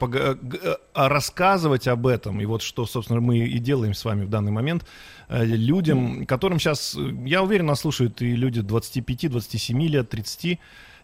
рассказывать 0.95 1.89
об 1.89 2.07
этом, 2.07 2.41
и 2.41 2.47
вот 2.47 2.63
что, 2.63 2.87
собственно, 2.87 3.21
мы 3.21 3.39
и 3.39 3.59
делаем 3.59 3.95
с 3.95 4.05
вами 4.05 4.25
в 4.25 4.31
данный 4.31 4.53
момент, 4.53 4.87
людям, 5.29 6.25
которым 6.27 6.61
сейчас, 6.61 6.97
я 7.25 7.43
уверен, 7.43 7.67
нас 7.67 7.81
слушают 7.81 8.23
и 8.23 8.37
люди 8.37 8.61
25, 8.61 9.29
27 9.29 9.83
лет, 9.89 10.09
30, 10.09 10.61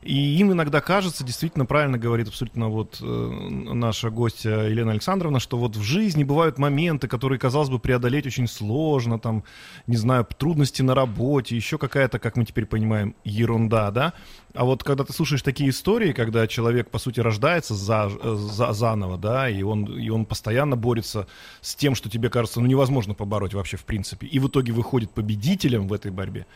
И 0.07 0.37
им 0.39 0.53
иногда 0.53 0.81
кажется, 0.81 1.25
действительно 1.25 1.67
правильно 1.67 1.99
говорит 1.99 2.29
абсолютно 2.29 2.69
вот 2.69 2.99
э, 3.03 3.05
наша 3.05 4.11
гостья 4.11 4.61
Елена 4.61 4.93
Александровна, 4.93 5.41
что 5.41 5.59
вот 5.59 5.75
в 5.75 5.83
жизни 5.83 6.23
бывают 6.23 6.59
моменты, 6.59 7.09
которые, 7.09 7.41
казалось 7.41 7.71
бы, 7.71 7.81
преодолеть 7.81 8.25
очень 8.25 8.47
сложно, 8.47 9.19
там, 9.19 9.43
не 9.89 9.97
знаю, 9.97 10.25
трудности 10.39 10.81
на 10.83 10.95
работе, 10.95 11.57
еще 11.57 11.77
какая-то, 11.77 12.21
как 12.21 12.37
мы 12.37 12.45
теперь 12.45 12.67
понимаем, 12.67 13.17
ерунда, 13.25 13.91
да? 13.91 14.13
А 14.55 14.65
вот 14.65 14.85
когда 14.85 15.03
ты 15.03 15.13
слушаешь 15.13 15.43
такие 15.43 15.71
истории, 15.71 16.13
когда 16.13 16.47
человек, 16.47 16.89
по 16.91 16.99
сути, 16.99 17.19
рождается 17.19 17.75
за, 17.75 18.09
за, 18.09 18.73
заново, 18.73 19.19
да, 19.19 19.51
и 19.51 19.63
он, 19.63 19.85
и 19.87 20.09
он 20.09 20.25
постоянно 20.25 20.77
борется 20.77 21.27
с 21.61 21.75
тем, 21.75 21.97
что 21.97 22.09
тебе 22.09 22.31
кажется, 22.31 22.61
ну, 22.61 22.67
невозможно 22.67 23.15
побороть 23.15 23.55
вообще 23.55 23.77
в 23.77 23.85
принципе, 23.85 24.27
и 24.27 24.39
в 24.39 24.47
итоге 24.47 24.73
выходит 24.73 25.11
победителем 25.11 25.89
в 25.89 25.93
этой 25.93 26.13
борьбе, 26.13 26.47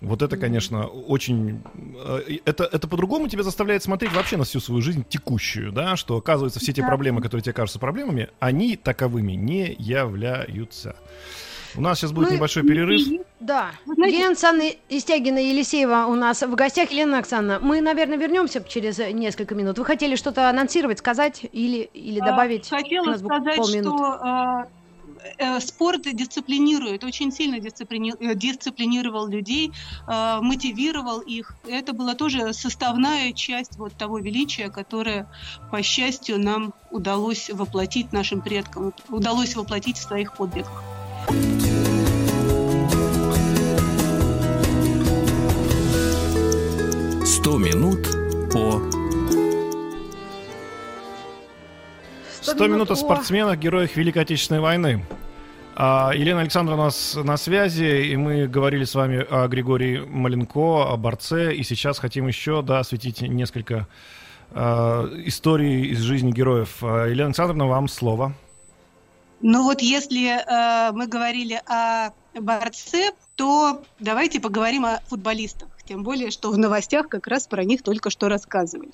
вот 0.00 0.22
это, 0.22 0.36
конечно, 0.36 0.86
очень... 0.86 1.62
Э, 1.96 2.20
это, 2.44 2.64
это 2.64 2.88
по-другому 2.88 3.28
тебя 3.28 3.42
заставляет 3.42 3.82
смотреть 3.82 4.12
вообще 4.12 4.36
на 4.36 4.44
всю 4.44 4.60
свою 4.60 4.80
жизнь 4.80 5.04
текущую, 5.08 5.72
да, 5.72 5.96
что, 5.96 6.16
оказывается, 6.16 6.60
все 6.60 6.72
те 6.72 6.82
проблемы, 6.82 7.20
которые 7.20 7.42
тебе 7.42 7.52
кажутся 7.52 7.78
проблемами, 7.78 8.28
они 8.38 8.76
таковыми 8.76 9.32
не 9.32 9.74
являются. 9.78 10.96
У 11.76 11.80
нас 11.80 11.98
сейчас 11.98 12.12
будет 12.12 12.30
Мы... 12.30 12.36
небольшой 12.36 12.62
перерыв. 12.64 13.02
Да. 13.38 13.70
Знаете... 13.84 14.16
Елена 14.16 14.28
Александровна 14.30 14.72
Истягина 14.88 15.38
Елисеева 15.38 16.06
у 16.08 16.14
нас 16.14 16.42
в 16.42 16.54
гостях. 16.54 16.90
Елена 16.90 17.18
Оксана, 17.18 17.58
мы, 17.60 17.80
наверное, 17.80 18.18
вернемся 18.18 18.62
через 18.66 18.98
несколько 18.98 19.54
минут. 19.54 19.78
Вы 19.78 19.84
хотели 19.84 20.16
что-то 20.16 20.48
анонсировать, 20.48 20.98
сказать 20.98 21.46
или, 21.52 21.88
или 21.94 22.18
а, 22.20 22.26
добавить? 22.26 22.68
Хотела 22.68 23.16
сказать, 23.16 23.64
что 23.64 24.20
Э, 24.20 24.64
спорт 25.60 26.02
дисциплинирует, 26.02 27.04
очень 27.04 27.32
сильно. 27.32 27.56
Э, 27.56 28.34
дисциплинировал 28.34 29.28
людей, 29.28 29.72
э, 30.06 30.38
мотивировал 30.40 31.20
их. 31.20 31.54
Это 31.66 31.92
была 31.92 32.14
тоже 32.14 32.52
составная 32.52 33.32
часть 33.32 33.76
вот 33.76 33.92
того 33.94 34.18
величия, 34.18 34.68
которое, 34.70 35.30
по 35.70 35.82
счастью, 35.82 36.38
нам 36.38 36.72
удалось 36.90 37.50
воплотить 37.50 38.12
нашим 38.12 38.40
предкам, 38.40 38.92
удалось 39.08 39.56
воплотить 39.56 39.98
в 39.98 40.02
своих 40.02 40.36
подвигах. 40.36 40.82
Сто 47.24 47.56
минут 47.58 48.06
по 48.52 48.99
100 52.50 52.66
минут 52.66 52.90
о 52.90 52.96
спортсменах, 52.96 53.58
героях 53.58 53.96
Великой 53.96 54.22
Отечественной 54.22 54.60
войны. 54.60 55.04
А, 55.76 56.10
Елена 56.14 56.40
Александровна 56.40 56.82
у 56.82 56.84
нас 56.86 57.14
на 57.14 57.36
связи, 57.36 58.08
и 58.08 58.16
мы 58.16 58.48
говорили 58.48 58.84
с 58.84 58.94
вами 58.94 59.24
о 59.30 59.46
Григории 59.46 60.02
Маленко, 60.04 60.92
о 60.92 60.96
борце, 60.96 61.54
и 61.54 61.62
сейчас 61.62 61.98
хотим 62.00 62.26
еще 62.26 62.62
да, 62.62 62.80
осветить 62.80 63.22
несколько 63.22 63.86
а, 64.50 65.08
историй 65.24 65.86
из 65.92 66.00
жизни 66.00 66.32
героев. 66.32 66.78
А, 66.82 67.06
Елена 67.06 67.26
Александровна, 67.26 67.66
вам 67.66 67.86
слово. 67.86 68.34
Ну 69.42 69.62
вот 69.62 69.80
если 69.80 70.28
э, 70.28 70.92
мы 70.92 71.06
говорили 71.06 71.62
о 71.66 72.10
борце, 72.38 73.12
то 73.36 73.82
давайте 73.98 74.38
поговорим 74.38 74.84
о 74.84 75.00
футболистах. 75.06 75.68
Тем 75.88 76.02
более, 76.02 76.30
что 76.30 76.50
в 76.50 76.58
новостях 76.58 77.08
как 77.08 77.26
раз 77.26 77.46
про 77.46 77.64
них 77.64 77.82
только 77.82 78.10
что 78.10 78.28
рассказывали. 78.28 78.90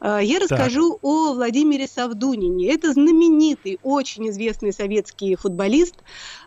Я 0.00 0.38
расскажу 0.38 0.92
так. 0.92 0.98
о 1.04 1.34
Владимире 1.34 1.86
Савдунине. 1.86 2.72
Это 2.72 2.92
знаменитый, 2.92 3.78
очень 3.82 4.28
известный 4.30 4.72
советский 4.72 5.34
футболист. 5.36 5.96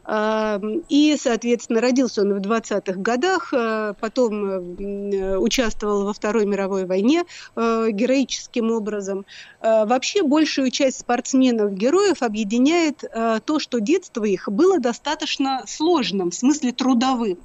И, 0.09 1.17
соответственно, 1.19 1.81
родился 1.81 2.21
он 2.21 2.33
в 2.33 2.37
20-х 2.39 2.93
годах, 3.01 3.53
а, 3.53 3.93
потом 3.99 4.77
э, 4.79 5.37
участвовал 5.37 6.05
во 6.05 6.13
Второй 6.13 6.45
мировой 6.45 6.85
войне 6.85 7.25
героическим 7.55 8.71
образом. 8.71 9.25
Вообще, 9.61 10.23
большую 10.23 10.71
часть 10.71 10.99
спортсменов-героев 10.99 12.21
объединяет 12.21 13.03
то, 13.45 13.59
что 13.59 13.79
детство 13.79 14.23
их 14.23 14.47
было 14.49 14.79
достаточно 14.79 15.63
сложным, 15.67 16.31
в 16.31 16.35
смысле 16.35 16.71
трудовым. 16.71 17.39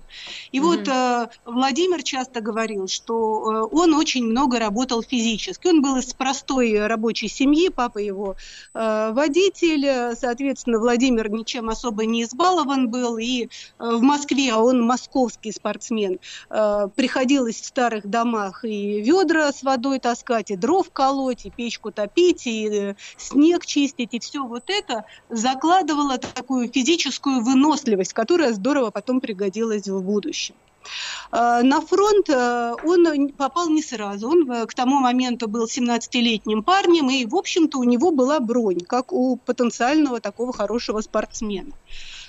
И 0.52 0.58
mm-hmm. 0.58 0.62
вот 0.62 1.30
Владимир 1.44 2.02
часто 2.02 2.40
говорил, 2.40 2.86
что 2.86 3.68
он 3.72 3.94
очень 3.94 4.24
много 4.24 4.58
работал 4.58 5.02
физически. 5.02 5.68
Он 5.68 5.82
был 5.82 5.96
из 5.96 6.12
простой 6.14 6.86
рабочей 6.86 7.28
семьи, 7.28 7.68
папа 7.68 7.98
его 7.98 8.36
э, 8.74 9.12
водитель, 9.12 10.14
соответственно, 10.16 10.78
Владимир 10.78 11.30
ничем 11.30 11.68
особо 11.68 12.04
не 12.04 12.24
избалован 12.52 12.88
был, 12.88 13.18
и 13.18 13.44
э, 13.44 13.48
в 13.78 14.02
Москве, 14.02 14.52
а 14.52 14.58
он 14.58 14.82
московский 14.82 15.52
спортсмен, 15.52 16.18
э, 16.50 16.88
приходилось 16.94 17.60
в 17.60 17.64
старых 17.64 18.06
домах 18.08 18.64
и 18.64 19.00
ведра 19.00 19.52
с 19.52 19.62
водой 19.62 19.98
таскать, 19.98 20.50
и 20.50 20.56
дров 20.56 20.90
колоть, 20.92 21.46
и 21.46 21.50
печку 21.50 21.90
топить, 21.90 22.46
и 22.46 22.68
э, 22.68 22.94
снег 23.16 23.66
чистить, 23.66 24.14
и 24.14 24.20
все 24.20 24.44
вот 24.44 24.64
это 24.68 25.04
закладывало 25.28 26.18
такую 26.18 26.70
физическую 26.72 27.42
выносливость, 27.42 28.12
которая 28.12 28.52
здорово 28.52 28.90
потом 28.90 29.20
пригодилась 29.20 29.88
в 29.88 30.02
будущем. 30.02 30.54
На 31.30 31.80
фронт 31.80 32.28
он 32.28 33.28
попал 33.28 33.68
не 33.68 33.82
сразу. 33.82 34.28
Он 34.28 34.66
к 34.66 34.74
тому 34.74 34.98
моменту 34.98 35.46
был 35.46 35.66
17-летним 35.66 36.64
парнем, 36.64 37.08
и, 37.08 37.24
в 37.24 37.36
общем-то, 37.36 37.78
у 37.78 37.84
него 37.84 38.10
была 38.10 38.40
бронь, 38.40 38.80
как 38.80 39.12
у 39.12 39.36
потенциального 39.36 40.20
такого 40.20 40.52
хорошего 40.52 41.00
спортсмена. 41.00 41.70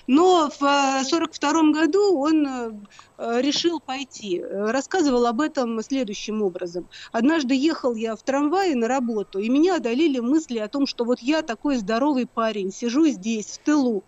Но 0.08 0.50
в 0.50 0.62
1942 0.62 1.72
году 1.72 2.18
он 2.20 2.86
решил 3.18 3.80
пойти. 3.80 4.44
Рассказывал 4.44 5.26
об 5.26 5.42
этом 5.42 5.82
следующим 5.82 6.42
образом. 6.42 6.88
Однажды 7.12 7.56
ехал 7.56 7.96
я 7.96 8.16
в 8.16 8.24
трамвае 8.24 8.76
на 8.76 8.88
работу, 8.88 9.40
и 9.40 9.50
меня 9.50 9.78
одолели 9.78 10.20
мысли 10.20 10.58
о 10.58 10.68
том, 10.68 10.86
что 10.86 11.06
вот 11.06 11.20
я 11.20 11.42
такой 11.42 11.78
здоровый 11.78 12.28
парень, 12.28 12.72
сижу 12.72 13.08
здесь, 13.08 13.46
в 13.46 13.58
тылу, 13.60 14.04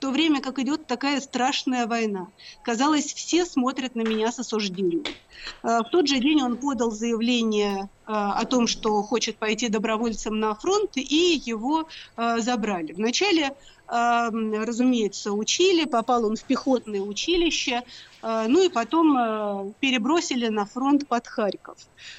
то 0.00 0.10
время 0.10 0.40
как 0.40 0.58
идет 0.58 0.86
такая 0.86 1.20
страшная 1.20 1.86
война. 1.86 2.28
Казалось, 2.64 3.12
все 3.12 3.44
смотрят 3.44 3.94
на 3.94 4.00
меня 4.00 4.32
с 4.32 4.38
осуждением. 4.38 5.04
А, 5.62 5.82
в 5.82 5.90
тот 5.90 6.08
же 6.08 6.18
день 6.18 6.42
он 6.42 6.56
подал 6.56 6.90
заявление 6.90 7.90
о 8.06 8.44
том, 8.46 8.66
что 8.66 9.02
хочет 9.02 9.36
пойти 9.36 9.68
добровольцем 9.68 10.40
на 10.40 10.54
фронт, 10.54 10.96
и 10.96 11.40
его 11.44 11.86
забрали. 12.16 12.92
Вначале 12.92 13.54
разумеется, 13.90 15.32
учили, 15.32 15.84
попал 15.84 16.24
он 16.24 16.36
в 16.36 16.44
пехотное 16.44 17.00
училище, 17.00 17.82
ну 18.22 18.62
и 18.62 18.68
потом 18.68 19.74
перебросили 19.80 20.48
на 20.48 20.64
фронт 20.64 21.08
под 21.08 21.26
Харьков. 21.26 21.78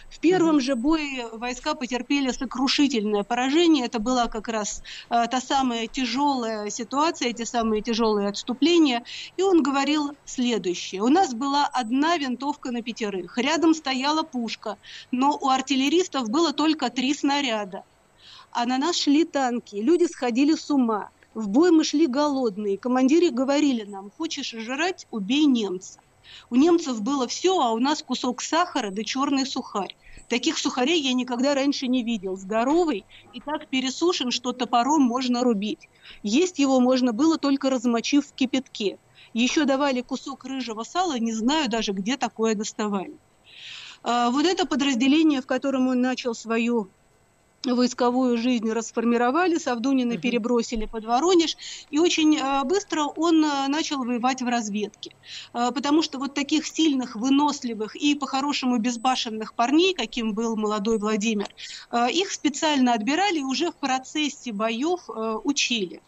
В 0.09 0.19
первом 0.19 0.59
же 0.59 0.75
бое 0.75 1.29
войска 1.31 1.73
потерпели 1.73 2.31
сокрушительное 2.31 3.23
поражение. 3.23 3.85
Это 3.85 3.99
была 3.99 4.27
как 4.27 4.49
раз 4.49 4.83
та 5.09 5.39
самая 5.39 5.87
тяжелая 5.87 6.69
ситуация, 6.69 7.31
те 7.31 7.45
самые 7.45 7.81
тяжелые 7.81 8.27
отступления. 8.27 9.03
И 9.37 9.41
он 9.41 9.63
говорил 9.63 10.15
следующее. 10.25 11.01
У 11.01 11.07
нас 11.07 11.33
была 11.33 11.67
одна 11.67 12.17
винтовка 12.17 12.71
на 12.71 12.81
пятерых. 12.81 13.37
Рядом 13.37 13.73
стояла 13.73 14.23
пушка, 14.23 14.77
но 15.11 15.37
у 15.39 15.47
артиллеристов 15.47 16.29
было 16.29 16.51
только 16.51 16.89
три 16.89 17.13
снаряда. 17.13 17.83
А 18.51 18.65
на 18.65 18.77
нас 18.77 18.97
шли 18.97 19.23
танки, 19.23 19.77
люди 19.77 20.03
сходили 20.03 20.55
с 20.55 20.69
ума. 20.69 21.09
В 21.33 21.47
бой 21.47 21.71
мы 21.71 21.83
шли 21.83 22.07
голодные. 22.07 22.77
Командиры 22.77 23.29
говорили 23.29 23.83
нам, 23.83 24.11
хочешь 24.11 24.51
жрать, 24.51 25.07
убей 25.11 25.45
немца. 25.45 25.99
У 26.49 26.55
немцев 26.55 27.01
было 27.01 27.27
все, 27.27 27.59
а 27.59 27.71
у 27.71 27.79
нас 27.79 28.03
кусок 28.03 28.41
сахара 28.41 28.91
да 28.91 29.03
черный 29.03 29.45
сухарь. 29.45 29.95
Таких 30.27 30.57
сухарей 30.57 31.01
я 31.01 31.13
никогда 31.13 31.55
раньше 31.55 31.87
не 31.87 32.03
видел. 32.03 32.35
Здоровый 32.35 33.05
и 33.33 33.41
так 33.41 33.67
пересушен, 33.67 34.31
что 34.31 34.53
топором 34.53 35.01
можно 35.01 35.43
рубить. 35.43 35.89
Есть 36.23 36.59
его 36.59 36.79
можно 36.79 37.13
было 37.13 37.37
только 37.37 37.69
размочив 37.69 38.27
в 38.27 38.33
кипятке. 38.33 38.97
Еще 39.33 39.65
давали 39.65 40.01
кусок 40.01 40.43
рыжего 40.43 40.83
сала, 40.83 41.17
не 41.17 41.33
знаю 41.33 41.69
даже, 41.69 41.93
где 41.93 42.17
такое 42.17 42.55
доставали. 42.55 43.15
А, 44.03 44.31
вот 44.31 44.45
это 44.45 44.65
подразделение, 44.65 45.41
в 45.41 45.45
котором 45.45 45.87
он 45.87 46.01
начал 46.01 46.33
свою 46.33 46.89
войсковую 47.65 48.37
жизнь 48.37 48.69
расформировали, 48.71 49.57
Савдунина 49.57 50.17
перебросили 50.17 50.85
под 50.85 51.05
Воронеж, 51.05 51.57
и 51.89 51.99
очень 51.99 52.37
э, 52.37 52.63
быстро 52.63 53.03
он 53.03 53.43
э, 53.45 53.67
начал 53.67 54.03
воевать 54.03 54.41
в 54.41 54.47
разведке. 54.47 55.15
Э, 55.53 55.71
потому 55.73 56.01
что 56.01 56.17
вот 56.17 56.33
таких 56.33 56.65
сильных, 56.65 57.15
выносливых 57.15 57.95
и 57.95 58.15
по-хорошему 58.15 58.77
безбашенных 58.77 59.53
парней, 59.53 59.93
каким 59.93 60.33
был 60.33 60.55
молодой 60.55 60.97
Владимир, 60.97 61.49
их 62.11 62.31
специально 62.31 62.93
отбирали 62.93 63.39
и 63.39 63.43
уже 63.43 63.71
в 63.71 63.75
процессе 63.75 64.51
боев 64.51 65.09
учили. 65.43 66.01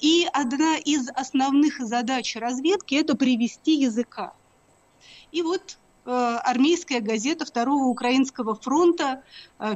И 0.00 0.28
одна 0.32 0.76
из 0.78 1.08
основных 1.14 1.78
задач 1.80 2.36
разведки– 2.36 2.94
это 2.96 3.16
привести 3.16 3.74
языка. 3.74 4.32
И 5.30 5.42
вот 5.42 5.78
армейская 6.04 7.00
газета 7.00 7.44
Второго 7.44 7.84
Украинского 7.84 8.54
фронта 8.54 9.22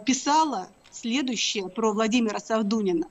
писала 0.04 0.68
следующее 0.90 1.68
про 1.68 1.92
Владимира 1.92 2.38
Савдунина. 2.38 3.06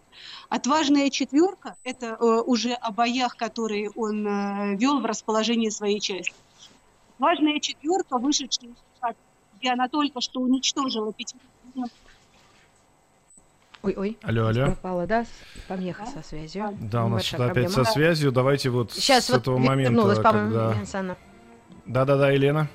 Отважная 0.49 1.09
четверка– 1.09 1.75
это 1.83 2.17
э, 2.19 2.41
уже 2.45 2.73
о 2.73 2.91
боях, 2.91 3.35
которые 3.35 3.89
он 3.91 4.25
э, 4.27 4.75
вел 4.75 4.99
в 4.99 5.05
расположении 5.05 5.69
своей 5.69 5.99
части. 5.99 6.33
Важная 7.19 7.59
четверка, 7.59 8.17
вышедшая 8.17 8.69
из 8.69 8.75
и 9.61 9.67
она 9.67 9.87
только 9.87 10.21
что 10.21 10.41
уничтожила 10.41 11.11
пяти 11.13 11.35
Ой-ой. 13.81 14.17
Алло, 14.23 14.47
алло. 14.47 14.65
Пропала, 14.65 15.07
да? 15.07 15.25
Помеха 15.67 16.05
со 16.07 16.23
связью. 16.23 16.75
Да, 16.81 17.05
у 17.05 17.09
нас 17.09 17.21
Большая 17.21 17.39
что-то 17.39 17.51
опять 17.51 17.71
со 17.71 17.83
связью. 17.83 18.31
Давайте 18.31 18.69
вот 18.69 18.91
Сейчас 18.91 19.25
с 19.25 19.29
вот 19.29 19.41
этого 19.41 19.57
момента, 19.57 19.91
вернулась, 19.91 20.19
по-моему, 20.19 20.49
когда... 20.49 20.63
Елена 20.65 20.79
Александровна. 20.79 21.23
Да-да-да, 21.85 22.31
Елена. 22.31 22.67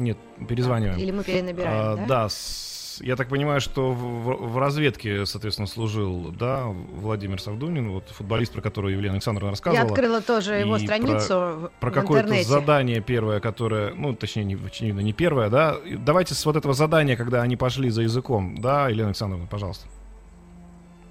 Нет, 0.00 0.18
перезваниваем. 0.48 0.98
Или 0.98 1.10
мы 1.12 1.22
перенабираем, 1.22 1.92
А, 1.92 1.96
да? 1.96 2.06
да, 2.06 2.28
с- 2.28 2.98
я 3.02 3.16
так 3.16 3.28
понимаю, 3.28 3.60
что 3.60 3.92
в, 3.92 4.52
в- 4.52 4.58
разведке, 4.58 5.24
соответственно, 5.26 5.66
служил, 5.68 6.32
да, 6.32 6.64
Владимир 6.66 7.40
Савдунин, 7.40 7.90
вот 7.92 8.08
футболист, 8.08 8.52
про 8.52 8.60
которого 8.62 8.88
Елена 8.90 9.14
Александровна 9.14 9.48
Я 9.48 9.50
рассказывала. 9.52 9.88
открыла 9.92 10.20
тоже 10.22 10.54
его 10.54 10.78
страницу 10.78 11.70
Про 11.80 11.90
в 11.90 11.94
какое-то 11.94 12.42
задание 12.42 13.00
первое, 13.00 13.40
которое, 13.40 13.94
ну, 13.94 14.14
точнее, 14.14 14.44
не, 14.44 14.54
очевидно, 14.66 15.00
не 15.00 15.12
первое, 15.12 15.48
да. 15.50 15.76
Давайте 15.98 16.34
с 16.34 16.44
вот 16.46 16.56
этого 16.56 16.74
задания, 16.74 17.16
когда 17.16 17.42
они 17.42 17.56
пошли 17.56 17.90
за 17.90 18.02
языком, 18.02 18.56
да, 18.58 18.88
Елена 18.88 19.08
Александровна, 19.08 19.46
пожалуйста. 19.46 19.86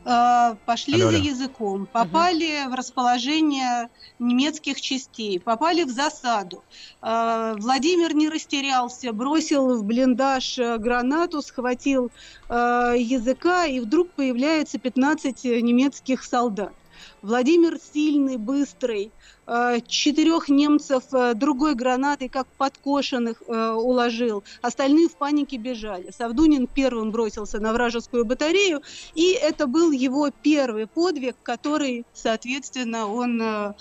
Э, 0.10 0.56
пошли 0.66 1.00
Алло, 1.00 1.12
за 1.12 1.18
языком, 1.18 1.86
попали 1.86 2.68
в 2.68 2.74
расположение 2.74 3.90
немецких 4.18 4.82
частей, 4.82 5.40
попали 5.40 5.84
в 5.84 5.92
засаду. 5.92 6.64
Э, 7.04 7.54
Владимир 7.56 8.16
не 8.16 8.28
растерялся, 8.28 9.14
бросил 9.14 9.78
в 9.78 9.84
блиндаж 9.84 10.58
э, 10.58 10.78
гранату, 10.78 11.44
схватил 11.44 12.12
языка, 12.50 13.68
и 13.68 13.80
вдруг 13.80 14.10
появляется 14.14 14.80
15 14.80 15.44
немецких 15.44 16.24
солдат. 16.24 16.74
Владимир 17.22 17.78
сильный, 17.94 18.38
быстрый, 18.38 19.12
э, 19.46 19.80
четырех 19.88 20.48
немцев 20.50 21.04
э, 21.12 21.34
другой 21.34 21.76
гранатой, 21.76 22.30
как 22.30 22.48
подкошенных, 22.58 23.42
э, 23.48 23.72
уложил. 23.72 24.44
Остальные 24.62 25.10
в 25.10 25.16
панике 25.16 25.58
бежали. 25.58 26.12
Савдунин 26.16 26.68
первым 26.68 27.12
бросился 27.12 27.60
на 27.60 27.74
вражескую 27.74 28.26
батарею, 28.26 28.82
и 29.16 29.32
это 29.32 29.68
был 29.68 29.92
его 29.92 30.30
первый 30.44 30.88
подвиг, 30.88 31.36
который, 31.44 32.06
соответственно, 32.14 33.08
он, 33.08 33.42
о, 33.42 33.76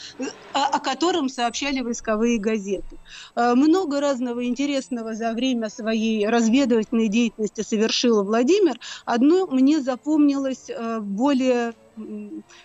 котором 0.83 1.29
сообщали 1.29 1.81
войсковые 1.81 2.39
газеты. 2.39 2.99
Много 3.37 4.01
разного 4.01 4.45
интересного 4.45 5.15
за 5.15 5.33
время 5.33 5.69
своей 5.69 6.27
разведывательной 6.27 7.09
деятельности 7.09 7.61
совершил 7.61 8.25
Владимир. 8.25 8.79
Одно 9.05 9.47
мне 9.47 9.81
запомнилось 9.81 10.71
более, 11.01 11.75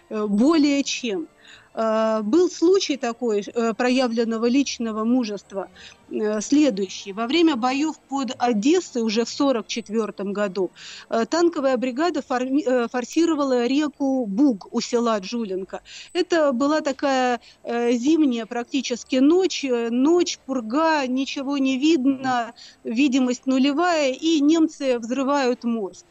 более 0.09 0.83
чем. 0.83 1.27
Э, 1.73 2.21
Был 2.23 2.49
случай 2.49 2.97
такой 2.97 3.41
э, 3.41 3.73
проявленного 3.73 4.45
личного 4.45 5.03
мужества 5.03 5.69
э, 6.09 6.41
следующий. 6.41 7.13
Во 7.13 7.27
время 7.27 7.55
боев 7.55 7.99
под 8.09 8.35
Одессой 8.37 9.01
уже 9.01 9.25
в 9.25 9.33
1944 9.33 10.31
году 10.31 10.71
э, 11.09 11.25
танковая 11.25 11.77
бригада 11.77 12.21
э, 12.21 12.87
форсировала 12.87 13.65
реку 13.65 14.25
Буг 14.25 14.67
у 14.71 14.81
села 14.81 15.19
Джуленко. 15.19 15.81
Это 16.13 16.51
была 16.51 16.81
такая 16.81 17.39
э, 17.63 17.93
зимняя 17.93 18.45
практически 18.45 19.15
ночь, 19.17 19.63
э, 19.63 19.89
ночь, 19.89 20.39
пурга, 20.45 21.05
ничего 21.07 21.57
не 21.57 21.77
видно, 21.77 22.53
видимость 22.83 23.45
нулевая, 23.45 24.11
и 24.11 24.39
немцы 24.41 24.99
взрывают 24.99 25.63
мост. 25.63 26.05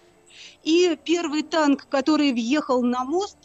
И 0.63 0.97
первый 1.05 1.43
танк, 1.43 1.87
который 1.89 2.33
въехал 2.33 2.83
на 2.83 3.05
мост, 3.05 3.37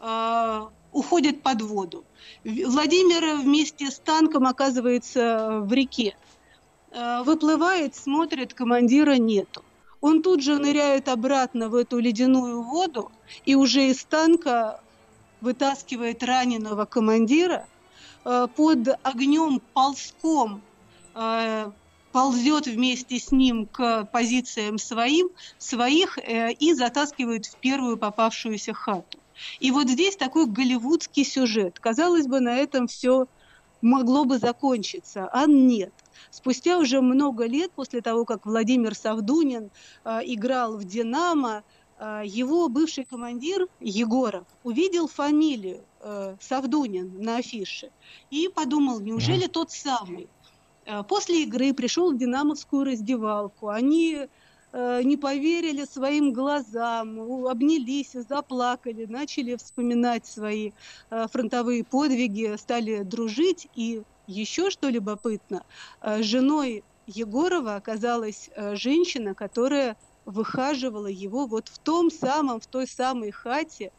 э, 0.00 0.60
уходит 0.92 1.42
под 1.42 1.62
воду. 1.62 2.04
Владимир 2.44 3.36
вместе 3.36 3.90
с 3.90 3.98
танком 3.98 4.46
оказывается 4.46 5.60
в 5.62 5.72
реке. 5.72 6.16
Э, 6.90 7.22
Выплывает, 7.22 7.94
смотрит, 7.96 8.54
командира 8.54 9.16
нету. 9.16 9.64
Он 10.00 10.22
тут 10.22 10.42
же 10.42 10.58
ныряет 10.58 11.08
обратно 11.08 11.68
в 11.68 11.74
эту 11.74 11.98
ледяную 11.98 12.62
воду 12.62 13.10
и 13.44 13.56
уже 13.56 13.88
из 13.88 14.04
танка 14.04 14.80
вытаскивает 15.40 16.22
раненого 16.22 16.84
командира, 16.84 17.66
э, 18.24 18.46
под 18.54 18.88
огнем 19.02 19.60
ползком 19.74 20.62
ползет 22.18 22.66
вместе 22.66 23.20
с 23.20 23.30
ним 23.30 23.66
к 23.66 24.04
позициям 24.06 24.78
своим, 24.78 25.30
своих 25.58 26.18
э, 26.18 26.52
и 26.52 26.74
затаскивает 26.74 27.46
в 27.46 27.56
первую 27.58 27.96
попавшуюся 27.96 28.74
хату. 28.74 29.20
И 29.60 29.70
вот 29.70 29.88
здесь 29.88 30.16
такой 30.16 30.46
голливудский 30.46 31.24
сюжет. 31.24 31.78
Казалось 31.78 32.26
бы, 32.26 32.40
на 32.40 32.56
этом 32.56 32.88
все 32.88 33.28
могло 33.82 34.24
бы 34.24 34.38
закончиться, 34.38 35.28
а 35.32 35.46
нет. 35.46 35.92
Спустя 36.30 36.78
уже 36.78 37.00
много 37.00 37.46
лет 37.46 37.70
после 37.70 38.00
того, 38.00 38.24
как 38.24 38.46
Владимир 38.46 38.96
Савдунин 38.96 39.70
э, 40.04 40.20
играл 40.24 40.76
в 40.76 40.82
«Динамо», 40.82 41.62
э, 42.00 42.22
его 42.24 42.68
бывший 42.68 43.04
командир 43.04 43.68
Егоров 43.78 44.44
увидел 44.64 45.06
фамилию 45.06 45.84
э, 46.00 46.34
Савдунин 46.40 47.22
на 47.22 47.36
афише 47.36 47.90
и 48.30 48.48
подумал, 48.48 48.98
неужели 48.98 49.46
тот 49.46 49.70
самый? 49.70 50.28
Э, 50.88 51.02
После 51.06 51.42
игры 51.42 51.74
пришел 51.74 52.12
в 52.12 52.18
динамовскую 52.18 52.84
раздевалку. 52.84 53.68
Они 53.68 54.26
э, 54.72 55.02
не 55.04 55.16
поверили 55.16 55.84
своим 55.84 56.32
глазам, 56.32 57.46
обнялись, 57.46 58.12
заплакали, 58.12 59.04
начали 59.04 59.56
вспоминать 59.56 60.26
свои 60.26 60.72
э, 61.10 61.26
фронтовые 61.30 61.84
подвиги, 61.84 62.56
стали 62.56 63.02
дружить. 63.02 63.68
И 63.74 64.02
еще 64.26 64.70
что 64.70 64.88
любопытно, 64.88 65.62
женой 66.20 66.84
Егорова 67.06 67.76
оказалась 67.76 68.50
женщина, 68.74 69.34
которая 69.34 69.96
выхаживала 70.26 71.06
его 71.06 71.46
вот 71.46 71.68
в 71.68 71.78
том 71.78 72.10
самом, 72.10 72.60
в 72.60 72.66
той 72.66 72.86
самой 72.86 73.30
хате, 73.30 73.90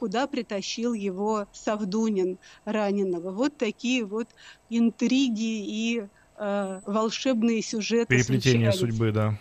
куда 0.00 0.26
притащил 0.26 0.92
его 0.92 1.46
Савдунин 1.52 2.38
раненого. 2.64 3.30
Вот 3.30 3.56
такие 3.56 4.04
вот 4.04 4.26
интриги 4.68 5.64
и 5.64 6.08
э, 6.40 6.80
волшебные 6.86 7.62
сюжеты. 7.62 8.06
Переплетение 8.06 8.72
случались. 8.72 8.94
судьбы, 8.96 9.12
да. 9.12 9.38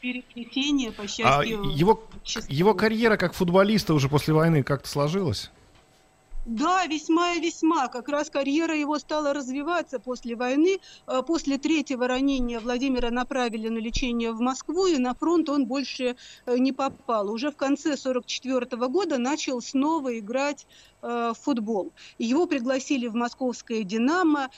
Переплетение, 0.00 0.92
по 0.92 1.04
А 1.04 1.06
счастью. 1.08 1.62
его, 1.74 2.02
счастливое. 2.24 2.56
его 2.58 2.74
карьера 2.74 3.16
как 3.16 3.34
футболиста 3.34 3.94
уже 3.94 4.08
после 4.08 4.34
войны 4.34 4.62
как-то 4.62 4.88
сложилась? 4.88 5.50
Да, 6.44 6.86
весьма 6.86 7.34
и 7.34 7.40
весьма. 7.40 7.86
Как 7.86 8.08
раз 8.08 8.28
карьера 8.28 8.76
его 8.76 8.98
стала 8.98 9.32
развиваться 9.32 10.00
после 10.00 10.34
войны. 10.34 10.80
Э, 11.06 11.22
После 11.24 11.56
третьего 11.56 12.08
ранения 12.08 12.58
Владимира 12.58 13.10
направили 13.10 13.68
на 13.68 13.78
лечение 13.78 14.32
в 14.32 14.40
Москву, 14.40 14.86
и 14.86 14.98
на 14.98 15.14
фронт 15.14 15.48
он 15.48 15.66
больше 15.66 16.16
э, 16.46 16.58
не 16.58 16.72
попал. 16.72 17.30
Уже 17.30 17.52
в 17.52 17.56
конце 17.56 17.90
1944 17.90 18.88
года 18.88 19.18
начал 19.18 19.62
снова 19.62 20.18
играть 20.18 20.66
э, 21.00 21.32
в 21.32 21.38
футбол. 21.40 21.92
Его 22.18 22.46
пригласили 22.46 23.06
в 23.06 23.14
московское 23.14 23.84
«Динамо». 23.84 24.50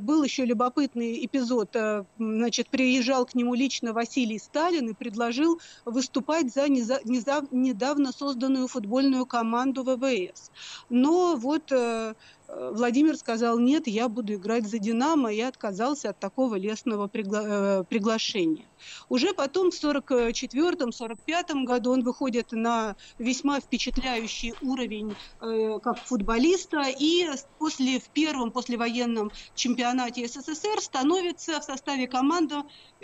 Был 0.00 0.22
еще 0.22 0.44
любопытный 0.44 1.24
эпизод. 1.24 1.74
Значит, 2.18 2.68
приезжал 2.68 3.24
к 3.24 3.34
нему 3.34 3.54
лично 3.54 3.92
Василий 3.92 4.38
Сталин 4.38 4.88
и 4.88 4.94
предложил 4.94 5.60
выступать 5.84 6.52
за 6.52 6.68
недавно 6.68 8.12
созданную 8.12 8.68
футбольную 8.68 9.26
команду 9.26 9.84
ВВС. 9.84 10.50
Но 10.88 11.29
вот 11.36 11.72
э, 11.72 12.14
э, 12.48 12.70
Владимир 12.74 13.16
сказал, 13.16 13.58
нет, 13.58 13.86
я 13.86 14.08
буду 14.08 14.34
играть 14.34 14.66
за 14.66 14.78
«Динамо», 14.78 15.32
и 15.32 15.40
отказался 15.40 16.10
от 16.10 16.18
такого 16.18 16.56
лестного 16.56 17.08
пригла- 17.08 17.80
э, 17.80 17.84
приглашения. 17.84 18.66
Уже 19.08 19.34
потом 19.34 19.70
в 19.70 19.74
1944-1945 19.74 21.64
году 21.64 21.92
он 21.92 22.02
выходит 22.02 22.52
на 22.52 22.96
весьма 23.18 23.60
впечатляющий 23.60 24.54
уровень 24.62 25.14
э, 25.40 25.78
как 25.82 25.98
футболиста, 25.98 26.84
и 26.88 27.28
после, 27.58 27.98
в 28.00 28.08
первом 28.10 28.50
послевоенном 28.50 29.30
чемпионате 29.54 30.26
СССР 30.26 30.80
становится 30.80 31.60
в 31.60 31.64
составе 31.64 32.06
команды 32.06 32.56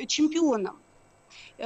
чемпионом. 0.06 0.82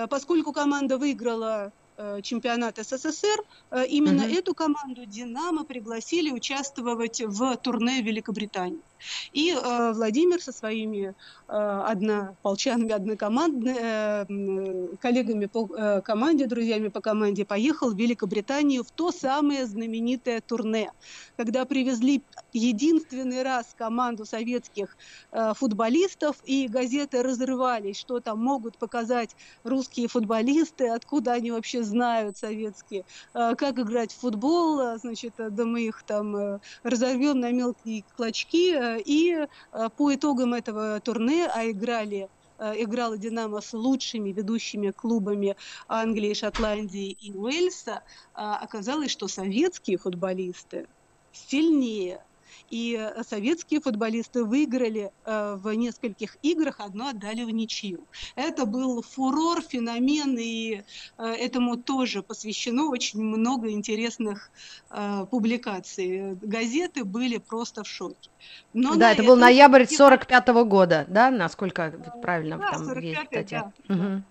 Поскольку 0.08 0.52
команда 0.52 0.98
выиграла 0.98 1.72
чемпионат 2.22 2.78
СССР, 2.78 3.38
э, 3.70 3.86
именно 3.86 4.24
Мгм. 4.24 4.32
эту 4.32 4.54
команду 4.54 5.06
«Динамо» 5.06 5.64
пригласили 5.64 6.30
участвовать 6.30 7.20
в 7.20 7.56
турне 7.58 8.02
в 8.02 8.06
Великобритании. 8.06 8.82
И 9.32 9.52
э, 9.52 9.92
Владимир 9.92 10.40
со 10.40 10.52
своими 10.52 11.14
э, 11.48 11.52
однополчанами, 11.52 12.92
однокомандными 12.92 13.76
э, 13.78 14.96
коллегами 15.00 15.46
по 15.46 15.68
э, 15.74 16.00
команде, 16.02 16.46
друзьями 16.46 16.88
по 16.88 17.00
команде 17.00 17.44
поехал 17.44 17.90
в 17.92 17.98
Великобританию 17.98 18.84
в 18.84 18.90
то 18.90 19.12
самое 19.12 19.66
знаменитое 19.66 20.40
турне, 20.40 20.92
когда 21.36 21.64
привезли 21.64 22.22
единственный 22.52 23.42
раз 23.42 23.74
команду 23.76 24.24
советских 24.24 24.96
э, 25.32 25.52
футболистов, 25.54 26.36
и 26.44 26.68
газеты 26.68 27.22
разрывались, 27.22 27.98
что 27.98 28.20
там 28.20 28.38
могут 28.42 28.78
показать 28.78 29.36
русские 29.64 30.08
футболисты, 30.08 30.88
откуда 30.88 31.32
они 31.32 31.50
вообще 31.50 31.82
знают 31.82 32.36
советские, 32.36 33.04
э, 33.34 33.54
как 33.56 33.78
играть 33.78 34.12
в 34.12 34.20
футбол, 34.20 34.80
э, 34.80 34.98
значит, 34.98 35.34
э, 35.38 35.50
да 35.50 35.64
мы 35.64 35.82
их 35.82 36.02
там 36.06 36.36
э, 36.36 36.60
разорвем 36.82 37.40
на 37.40 37.52
мелкие 37.52 38.04
клочки, 38.16 38.74
э, 38.74 38.89
и 38.98 39.32
э, 39.32 39.88
по 39.96 40.14
итогам 40.14 40.54
этого 40.54 41.00
турне, 41.00 41.46
а 41.46 41.68
играли 41.70 42.28
играла 42.76 43.16
«Динамо» 43.16 43.62
с 43.62 43.72
лучшими 43.72 44.32
ведущими 44.32 44.90
клубами 44.90 45.56
Англии, 45.88 46.34
Шотландии 46.34 47.10
и 47.10 47.32
Уэльса, 47.32 48.02
оказалось, 48.34 49.10
что 49.10 49.28
советские 49.28 49.96
футболисты 49.96 50.86
сильнее 51.32 52.22
и 52.70 52.96
э, 52.98 53.22
советские 53.22 53.80
футболисты 53.80 54.44
выиграли 54.44 55.10
э, 55.24 55.56
в 55.56 55.72
нескольких 55.74 56.36
играх, 56.42 56.76
одно 56.80 57.08
отдали 57.08 57.44
в 57.44 57.50
ничью. 57.50 58.06
Это 58.36 58.66
был 58.66 59.02
фурор, 59.02 59.62
феномен, 59.62 60.36
и 60.38 60.82
э, 61.18 61.24
этому 61.24 61.76
тоже 61.76 62.22
посвящено 62.22 62.88
очень 62.88 63.22
много 63.22 63.70
интересных 63.70 64.50
публикаций. 65.30 66.36
Газеты 66.42 67.04
были 67.04 67.38
просто 67.38 67.84
в 67.84 67.88
шоке. 67.88 68.30
Но 68.72 68.96
да, 68.96 69.12
это 69.12 69.22
был 69.22 69.36
ноябрь 69.36 69.86
45 69.86 70.48
-го 70.48 70.64
года, 70.64 71.04
да, 71.08 71.30
насколько 71.30 71.92
правильно 72.22 72.58
да, 72.58 72.72
там 72.72 72.98
есть 72.98 73.20
статья. 73.26 73.72
Да. 73.88 73.94
Угу. 73.94 74.22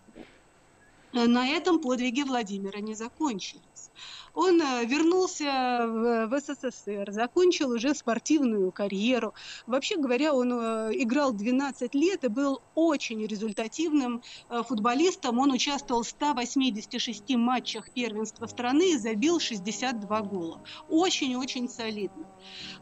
На 1.14 1.48
этом 1.48 1.80
подвиги 1.80 2.22
Владимира 2.22 2.80
не 2.80 2.94
закончились. 2.94 3.90
Он 4.34 4.62
э, 4.62 4.86
вернулся 4.86 5.86
в 5.88 6.40
СССР, 6.40 7.12
закончил 7.12 7.72
уже 7.72 7.96
спортивную 7.96 8.72
карьеру. 8.72 9.34
Вообще 9.68 9.98
говоря, 9.98 10.34
он 10.34 10.54
э, 10.54 10.92
играл 10.94 11.34
12 11.34 11.96
лет 11.96 12.24
и 12.24 12.28
был 12.28 12.62
очень 12.76 13.26
результативным 13.26 14.22
э, 14.50 14.64
футболистом. 14.68 15.40
Он 15.40 15.52
участвовал 15.52 16.04
в 16.04 16.08
186 16.08 17.36
матчах 17.36 17.90
первенства 17.92 18.46
страны 18.46 18.94
и 18.94 18.98
забил 18.98 19.40
62 19.40 20.22
гола. 20.22 20.62
Очень-очень 20.90 21.70
солидно. 21.70 22.26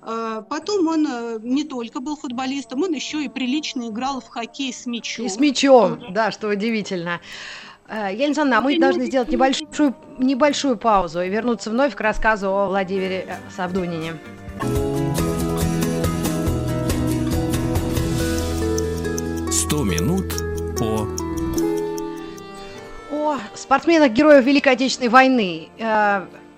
Потом 0.02 0.88
он 0.88 1.08
не 1.42 1.64
только 1.64 2.00
был 2.00 2.16
футболистом, 2.16 2.84
он 2.84 2.94
еще 2.94 3.24
и 3.24 3.30
прилично 3.30 3.90
играл 3.90 4.22
в 4.22 4.28
хоккей 4.28 4.72
с 4.74 4.86
мячом. 4.86 5.26
И 5.26 5.30
с 5.30 5.40
мячом, 5.40 6.14
да, 6.14 6.32
что 6.32 6.50
удивительно. 6.50 7.20
Э, 7.90 8.10
Елена 8.12 8.26
Александровна, 8.26 8.58
а 8.58 8.62
мы 8.62 8.80
должны 8.80 9.06
сделать 9.06 9.30
небольшую, 9.30 9.96
небольшую 10.18 10.78
паузу 10.78 11.22
и 11.22 11.30
вернуться 11.30 11.70
вновь 11.70 11.96
к 11.96 12.02
рассказу 12.02 12.50
о 12.50 12.68
Владимире 12.68 13.26
э, 13.28 13.36
Савдунине. 13.56 14.16
Сто 19.52 19.84
минут 19.84 20.34
по 20.78 21.08
о 23.10 23.38
спортсменах 23.56 24.12
героев 24.12 24.44
Великой 24.44 24.74
Отечественной 24.74 25.10
войны. 25.10 25.70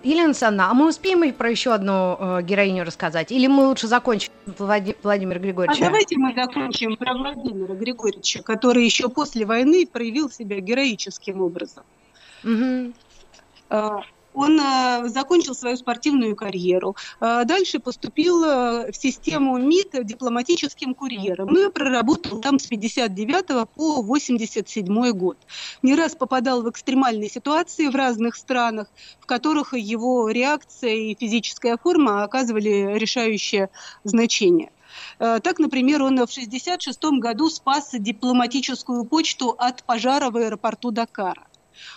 Елена 0.03 0.27
Александровна, 0.27 0.71
а 0.71 0.73
мы 0.73 0.88
успеем 0.88 1.33
про 1.33 1.49
еще 1.49 1.73
одну 1.73 2.17
э, 2.19 2.41
героиню 2.43 2.85
рассказать? 2.85 3.31
Или 3.31 3.47
мы 3.47 3.67
лучше 3.67 3.88
закончим 3.88 4.31
Влади- 4.45 4.95
Владимира 5.03 5.39
Григорьевича? 5.39 5.83
А 5.83 5.85
давайте 5.88 6.17
мы 6.17 6.33
закончим 6.33 6.95
про 6.95 7.13
Владимира 7.13 7.75
Григорьевича, 7.75 8.41
который 8.41 8.85
еще 8.85 9.09
после 9.09 9.45
войны 9.45 9.85
проявил 9.85 10.29
себя 10.29 10.59
героическим 10.62 11.41
образом. 11.41 11.83
Угу. 12.43 12.93
Он 14.33 14.59
э, 14.59 15.07
закончил 15.07 15.55
свою 15.55 15.75
спортивную 15.77 16.35
карьеру. 16.35 16.95
Э, 17.19 17.43
дальше 17.45 17.79
поступил 17.79 18.43
э, 18.43 18.91
в 18.91 18.95
систему 18.95 19.57
МИД 19.57 20.05
дипломатическим 20.05 20.93
курьером. 20.93 21.55
И 21.55 21.69
проработал 21.71 22.39
там 22.39 22.59
с 22.59 22.67
59 22.67 23.67
по 23.75 24.01
87 24.01 25.11
год. 25.11 25.37
Не 25.81 25.95
раз 25.95 26.15
попадал 26.15 26.61
в 26.61 26.69
экстремальные 26.69 27.29
ситуации 27.29 27.87
в 27.87 27.95
разных 27.95 28.35
странах, 28.35 28.87
в 29.19 29.25
которых 29.25 29.73
его 29.73 30.29
реакция 30.29 30.93
и 30.93 31.15
физическая 31.19 31.77
форма 31.77 32.23
оказывали 32.23 32.97
решающее 32.97 33.69
значение. 34.03 34.71
Так, 35.19 35.59
например, 35.59 36.01
он 36.01 36.17
в 36.17 36.23
1966 36.23 37.19
году 37.19 37.49
спас 37.49 37.89
дипломатическую 37.93 39.05
почту 39.05 39.55
от 39.57 39.83
пожара 39.83 40.31
в 40.31 40.37
аэропорту 40.37 40.91
Дакара. 40.91 41.48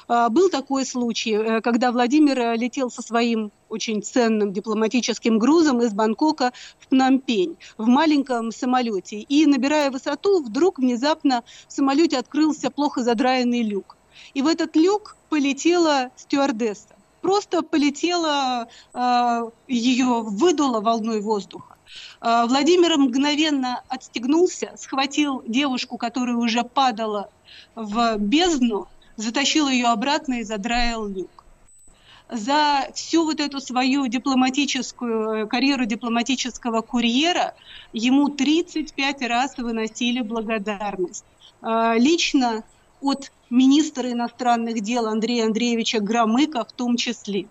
А, 0.08 0.28
был 0.28 0.48
такой 0.50 0.84
случай, 0.84 1.32
э, 1.32 1.60
когда 1.60 1.92
Владимир 1.92 2.38
э, 2.38 2.56
летел 2.56 2.90
со 2.90 3.02
своим 3.02 3.50
очень 3.68 4.02
ценным 4.02 4.52
дипломатическим 4.52 5.38
грузом 5.38 5.80
из 5.82 5.92
Бангкока 5.92 6.52
в 6.78 6.88
Пномпень 6.88 7.56
в 7.78 7.86
маленьком 7.86 8.52
самолете. 8.52 9.20
И, 9.20 9.46
набирая 9.46 9.90
высоту, 9.90 10.42
вдруг 10.42 10.78
внезапно 10.78 11.42
в 11.68 11.72
самолете 11.72 12.18
открылся 12.18 12.70
плохо 12.70 13.02
задраенный 13.02 13.62
люк. 13.62 13.96
И 14.34 14.42
в 14.42 14.46
этот 14.46 14.76
люк 14.76 15.16
полетела 15.28 16.10
стюардесса. 16.16 16.94
Просто 17.20 17.62
полетела, 17.62 18.68
э, 18.92 19.50
ее 19.68 20.22
выдуло 20.22 20.80
волной 20.80 21.20
воздуха. 21.20 21.76
Владимир 22.22 22.96
мгновенно 22.96 23.82
отстегнулся, 23.88 24.72
схватил 24.78 25.42
девушку, 25.46 25.98
которая 25.98 26.36
уже 26.36 26.62
падала 26.62 27.28
в 27.74 28.16
бездну, 28.16 28.88
затащил 29.22 29.68
ее 29.68 29.86
обратно 29.86 30.40
и 30.40 30.42
задраил 30.42 31.06
люк. 31.06 31.44
За 32.28 32.88
всю 32.94 33.24
вот 33.24 33.40
эту 33.40 33.60
свою 33.60 34.06
дипломатическую 34.06 35.44
э, 35.44 35.46
карьеру 35.46 35.84
дипломатического 35.84 36.80
курьера 36.80 37.54
ему 37.92 38.28
35 38.28 39.22
раз 39.28 39.58
выносили 39.58 40.22
благодарность. 40.22 41.24
А, 41.60 41.94
лично 41.98 42.64
от 43.02 43.32
министра 43.50 44.10
иностранных 44.10 44.80
дел 44.80 45.06
Андрея 45.08 45.44
Андреевича 45.44 46.00
Громыка 46.00 46.64
в 46.64 46.72
том 46.72 46.96
числе. 46.96 47.48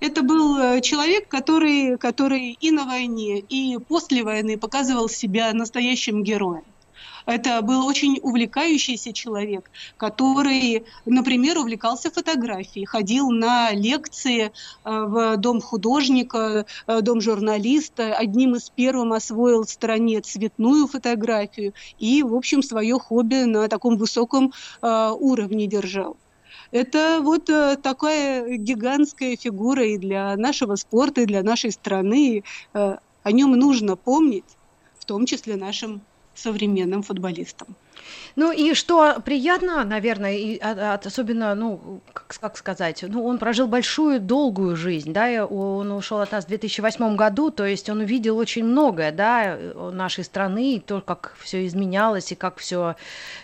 Это 0.00 0.22
был 0.22 0.56
э, 0.58 0.80
человек, 0.80 1.28
который, 1.28 1.98
который 1.98 2.56
и 2.58 2.70
на 2.70 2.84
войне, 2.84 3.40
и 3.40 3.78
после 3.78 4.24
войны 4.24 4.56
показывал 4.56 5.08
себя 5.08 5.52
настоящим 5.52 6.22
героем. 6.22 6.64
Это 7.26 7.62
был 7.62 7.86
очень 7.86 8.18
увлекающийся 8.22 9.12
человек, 9.12 9.70
который, 9.96 10.84
например, 11.06 11.58
увлекался 11.58 12.10
фотографией, 12.10 12.84
ходил 12.84 13.30
на 13.30 13.72
лекции 13.72 14.46
э, 14.46 14.50
в 14.84 15.36
дом 15.38 15.60
художника, 15.62 16.66
э, 16.86 17.00
дом 17.00 17.20
журналиста, 17.20 18.14
одним 18.14 18.56
из 18.56 18.68
первых 18.68 18.94
освоил 19.16 19.64
в 19.64 19.70
стране 19.70 20.20
цветную 20.20 20.86
фотографию 20.86 21.72
и, 21.98 22.22
в 22.22 22.34
общем, 22.34 22.62
свое 22.62 22.98
хобби 22.98 23.44
на 23.44 23.68
таком 23.68 23.96
высоком 23.96 24.52
э, 24.82 25.10
уровне 25.18 25.66
держал. 25.66 26.16
Это 26.70 27.20
вот 27.22 27.44
такая 27.44 28.56
гигантская 28.56 29.36
фигура 29.36 29.84
и 29.86 29.96
для 29.96 30.36
нашего 30.36 30.74
спорта, 30.74 31.20
и 31.20 31.26
для 31.26 31.42
нашей 31.42 31.70
страны. 31.70 32.42
О 32.72 33.32
нем 33.32 33.52
нужно 33.52 33.94
помнить, 33.94 34.44
в 34.98 35.04
том 35.04 35.24
числе 35.24 35.54
нашим 35.54 36.02
современным 36.34 37.02
футболистам. 37.02 37.68
Ну 38.36 38.52
и 38.52 38.74
что 38.74 39.20
приятно, 39.24 39.84
наверное, 39.84 40.34
и 40.34 40.58
от, 40.58 41.06
особенно, 41.06 41.54
ну, 41.54 42.00
как, 42.12 42.36
как 42.40 42.56
сказать, 42.56 43.04
ну, 43.06 43.24
он 43.24 43.38
прожил 43.38 43.68
большую, 43.68 44.20
долгую 44.20 44.76
жизнь, 44.76 45.12
да, 45.12 45.46
он 45.46 45.92
ушел 45.92 46.20
от 46.20 46.32
нас 46.32 46.44
в 46.44 46.48
2008 46.48 47.16
году, 47.16 47.50
то 47.50 47.64
есть 47.64 47.88
он 47.88 48.00
увидел 48.00 48.36
очень 48.36 48.64
многое, 48.64 49.12
да, 49.12 49.56
нашей 49.92 50.24
страны, 50.24 50.74
и 50.74 50.80
то, 50.80 51.00
как 51.00 51.36
все 51.38 51.64
изменялось, 51.66 52.32
и 52.32 52.34
как 52.34 52.58
все 52.58 52.96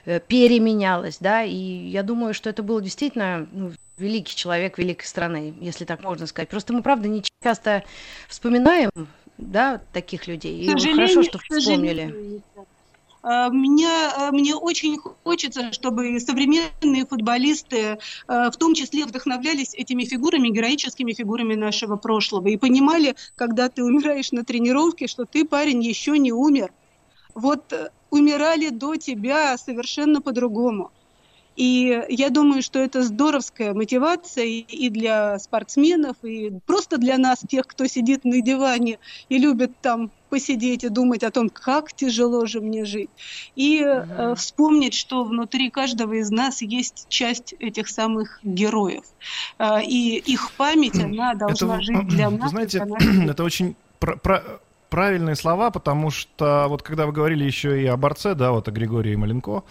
э, 0.07 0.19
переменялось, 0.21 1.19
да, 1.21 1.45
и 1.45 1.55
я 1.55 2.03
думаю, 2.03 2.35
что 2.35 2.51
это 2.51 2.63
был 2.63 2.81
действительно 2.81 3.47
ну, 3.53 3.71
великий 3.97 4.35
человек 4.35 4.79
великой 4.79 5.07
страны, 5.07 5.55
если 5.61 5.85
так 5.85 6.03
можно 6.03 6.27
сказать. 6.27 6.49
Просто 6.49 6.73
мы, 6.73 6.83
правда, 6.83 7.07
не 7.07 7.23
часто 7.43 7.85
вспоминаем, 8.29 8.91
да, 9.39 9.81
таких 9.93 10.27
людей, 10.27 10.59
и 10.59 10.95
хорошо, 10.95 11.23
что 11.23 11.39
вспомнили. 11.39 12.43
А, 13.23 13.51
меня, 13.51 14.13
а, 14.17 14.33
мне 14.33 14.55
очень 14.55 14.99
хочется, 14.99 15.73
чтобы 15.73 16.19
современные 16.21 17.07
футболисты 17.07 17.99
а, 18.27 18.51
в 18.51 18.57
том 18.57 18.75
числе 18.75 19.05
вдохновлялись 19.05 19.75
этими 19.75 20.05
фигурами, 20.05 20.49
героическими 20.49 21.13
фигурами 21.13 21.55
нашего 21.55 21.97
прошлого 21.97 22.49
и 22.49 22.57
понимали, 22.57 23.17
когда 23.37 23.69
ты 23.69 23.85
умираешь 23.85 24.33
на 24.33 24.45
тренировке, 24.45 25.07
что 25.07 25.27
ты, 25.27 25.45
парень, 25.45 25.83
еще 25.83 26.19
не 26.19 26.33
умер. 26.33 26.73
Вот 27.35 27.73
э, 27.73 27.91
умирали 28.11 28.71
до 28.71 28.97
тебя 28.97 29.57
совершенно 29.57 30.21
по-другому. 30.21 30.91
И 31.61 32.07
я 32.09 32.31
думаю, 32.31 32.63
что 32.63 32.79
это 32.79 33.03
здоровская 33.03 33.75
мотивация 33.75 34.47
и 34.47 34.89
для 34.89 35.39
спортсменов, 35.39 36.17
и 36.23 36.59
просто 36.65 36.97
для 36.97 37.19
нас, 37.19 37.41
тех, 37.47 37.67
кто 37.67 37.87
сидит 37.87 38.25
на 38.25 38.41
диване 38.41 38.99
и 39.29 39.37
любит 39.37 39.73
там 39.83 40.11
посидеть 40.31 40.85
и 40.85 40.89
думать 40.89 41.23
о 41.23 41.31
том, 41.31 41.51
как 41.51 41.93
тяжело 41.93 42.47
же 42.47 42.63
мне 42.63 42.87
жить. 42.87 43.11
И 43.57 43.85
э, 43.85 44.35
вспомнить, 44.37 44.95
что 44.95 45.23
внутри 45.23 45.69
каждого 45.69 46.15
из 46.15 46.31
нас 46.31 46.63
есть 46.63 47.05
часть 47.11 47.55
этих 47.59 47.89
самых 47.89 48.41
героев. 48.43 49.05
Э, 49.59 49.83
и 49.83 50.17
их 50.17 50.53
память, 50.53 50.99
она 50.99 51.35
должна 51.35 51.75
это, 51.75 51.85
жить 51.85 52.09
для 52.09 52.31
нас. 52.31 52.53
Знаете, 52.53 52.87
это 53.29 53.45
очень 53.45 53.77
про, 53.99 54.17
про, 54.17 54.61
правильные 54.91 55.37
слова, 55.37 55.71
потому 55.71 56.11
что 56.11 56.67
вот 56.69 56.83
когда 56.83 57.07
вы 57.07 57.13
говорили 57.13 57.45
еще 57.45 57.83
и 57.83 57.87
о 57.87 57.97
борце, 57.97 58.35
да, 58.35 58.51
вот 58.51 58.69
о 58.69 58.73
Григории 58.73 59.15
Маленко, 59.15 59.63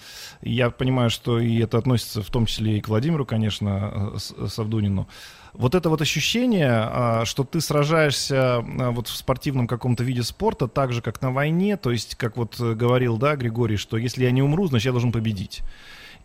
я 0.42 0.70
понимаю, 0.72 1.10
что 1.10 1.40
и 1.40 1.60
это 1.60 1.78
относится 1.78 2.24
в 2.24 2.30
том 2.30 2.46
числе 2.46 2.78
и 2.78 2.82
к 2.82 2.88
Владимиру, 2.88 3.26
конечно, 3.26 4.14
э, 4.16 4.48
Савдунину. 4.48 5.08
Вот 5.54 5.76
это 5.76 5.90
вот 5.90 6.02
ощущение, 6.02 6.70
а, 6.72 7.26
что 7.26 7.44
ты 7.44 7.60
сражаешься 7.60 8.58
а, 8.58 8.92
вот 8.92 9.08
в 9.08 9.16
спортивном 9.16 9.68
каком-то 9.68 10.04
виде 10.04 10.24
спорта 10.24 10.68
так 10.68 10.94
же, 10.94 11.02
как 11.02 11.22
на 11.22 11.32
войне, 11.32 11.76
то 11.76 11.92
есть, 11.92 12.16
как 12.16 12.38
вот 12.38 12.60
говорил, 12.60 13.18
да, 13.18 13.36
Григорий, 13.36 13.78
что 13.78 13.98
если 13.98 14.24
я 14.24 14.32
не 14.32 14.42
умру, 14.42 14.68
значит, 14.68 14.86
я 14.86 14.92
должен 14.92 15.12
победить. 15.12 15.62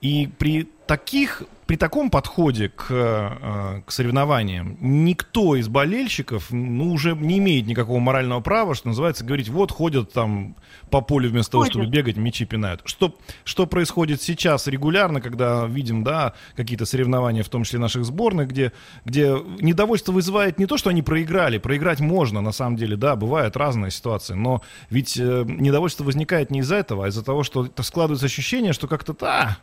И 0.00 0.28
при 0.38 0.68
таких, 0.86 1.42
при 1.66 1.76
таком 1.76 2.10
подходе 2.10 2.68
к, 2.68 2.86
э, 2.90 3.80
к 3.86 3.90
соревнованиям 3.90 4.76
никто 4.80 5.56
из 5.56 5.68
болельщиков 5.68 6.50
ну, 6.50 6.92
уже 6.92 7.14
не 7.16 7.38
имеет 7.38 7.66
никакого 7.66 7.98
морального 8.00 8.40
права, 8.40 8.74
что 8.74 8.88
называется, 8.88 9.24
говорить, 9.24 9.48
вот 9.48 9.72
ходят 9.72 10.12
там 10.12 10.56
по 10.90 11.00
полю 11.00 11.30
вместо 11.30 11.52
того, 11.52 11.64
чтобы 11.64 11.86
бегать, 11.86 12.16
мячи 12.16 12.44
пинают. 12.44 12.82
Что, 12.84 13.16
что 13.44 13.66
происходит 13.66 14.20
сейчас 14.20 14.66
регулярно, 14.66 15.20
когда 15.20 15.64
видим, 15.66 16.04
да, 16.04 16.34
какие-то 16.54 16.84
соревнования, 16.84 17.42
в 17.42 17.48
том 17.48 17.64
числе 17.64 17.78
наших 17.78 18.04
сборных, 18.04 18.48
где, 18.48 18.72
где 19.04 19.34
недовольство 19.58 20.12
вызывает 20.12 20.58
не 20.58 20.66
то, 20.66 20.76
что 20.76 20.90
они 20.90 21.02
проиграли, 21.02 21.58
проиграть 21.58 22.00
можно, 22.00 22.42
на 22.42 22.52
самом 22.52 22.76
деле, 22.76 22.96
да, 22.96 23.16
бывают 23.16 23.56
разные 23.56 23.90
ситуации, 23.90 24.34
но 24.34 24.62
ведь 24.90 25.16
э, 25.16 25.44
недовольство 25.46 26.04
возникает 26.04 26.50
не 26.50 26.60
из-за 26.60 26.76
этого, 26.76 27.06
а 27.06 27.08
из-за 27.08 27.24
того, 27.24 27.42
что 27.42 27.68
складывается 27.80 28.26
ощущение, 28.26 28.74
что 28.74 28.86
как-то, 28.86 29.14
да, 29.18 29.58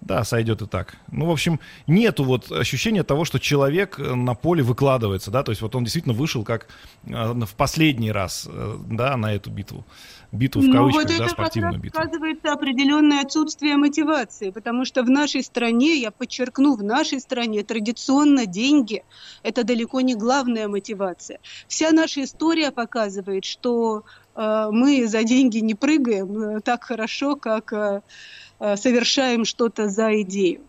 да, 0.00 0.24
сойдет 0.24 0.62
и 0.62 0.66
так. 0.66 0.96
Ну, 1.10 1.26
в 1.26 1.30
общем, 1.30 1.60
нету 1.86 2.24
вот 2.24 2.50
ощущения 2.50 3.02
того, 3.02 3.24
что 3.24 3.38
человек 3.38 3.98
э, 3.98 4.14
на 4.14 4.34
поле 4.34 4.62
выкладывается, 4.62 5.30
да, 5.30 5.42
то 5.42 5.52
есть 5.52 5.62
вот 5.62 5.74
он 5.74 5.84
действительно 5.84 6.14
вышел 6.14 6.42
как 6.42 6.68
э, 7.04 7.32
в 7.32 7.54
последний 7.54 8.10
раз, 8.10 8.48
э, 8.50 8.76
да, 8.86 9.16
на 9.16 9.34
эту 9.34 9.50
битву. 9.50 9.84
Битву 10.32 10.62
в 10.62 10.66
ну, 10.66 10.72
кавычках, 10.72 11.08
вот 11.08 11.18
да, 11.18 11.28
спортивную 11.28 11.80
битву. 11.80 12.00
сказывается 12.00 12.52
определенное 12.52 13.22
отсутствие 13.22 13.76
мотивации, 13.76 14.50
потому 14.50 14.84
что 14.84 15.02
в 15.02 15.10
нашей 15.10 15.42
стране, 15.42 16.00
я 16.00 16.12
подчеркну, 16.12 16.76
в 16.76 16.84
нашей 16.84 17.20
стране 17.20 17.62
традиционно 17.64 18.46
деньги– 18.46 19.04
это 19.42 19.64
далеко 19.64 20.00
не 20.00 20.14
главная 20.14 20.68
мотивация. 20.68 21.40
Вся 21.66 21.90
наша 21.90 22.22
история 22.22 22.70
показывает, 22.70 23.44
что 23.44 24.04
э, 24.36 24.68
мы 24.70 25.06
за 25.08 25.24
деньги 25.24 25.58
не 25.58 25.74
прыгаем 25.74 26.62
так 26.62 26.84
хорошо, 26.84 27.34
как 27.36 27.72
Э, 27.72 28.00
совершаем 28.60 29.44
что-то 29.44 29.88
за 29.88 30.20
идею, 30.22 30.60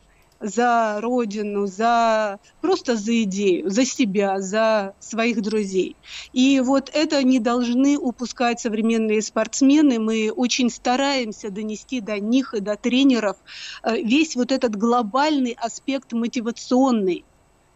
за 0.41 0.99
родину, 1.01 1.67
за 1.67 2.39
просто 2.61 2.95
за 2.95 3.23
идею, 3.23 3.69
за 3.69 3.85
себя, 3.85 4.39
за 4.39 4.95
своих 4.99 5.41
друзей. 5.41 5.95
И 6.33 6.59
вот 6.59 6.89
это 6.93 7.23
не 7.23 7.39
должны 7.39 7.97
упускать 7.97 8.59
современные 8.59 9.21
спортсмены. 9.21 9.99
Мы 9.99 10.31
очень 10.31 10.69
стараемся 10.69 11.51
донести 11.51 12.01
до 12.01 12.19
них 12.19 12.53
и 12.53 12.59
до 12.59 12.75
тренеров 12.75 13.37
э, 13.83 14.01
весь 14.01 14.35
вот 14.35 14.51
этот 14.51 14.75
глобальный 14.75 15.55
аспект 15.59 16.13
мотивационный, 16.13 17.23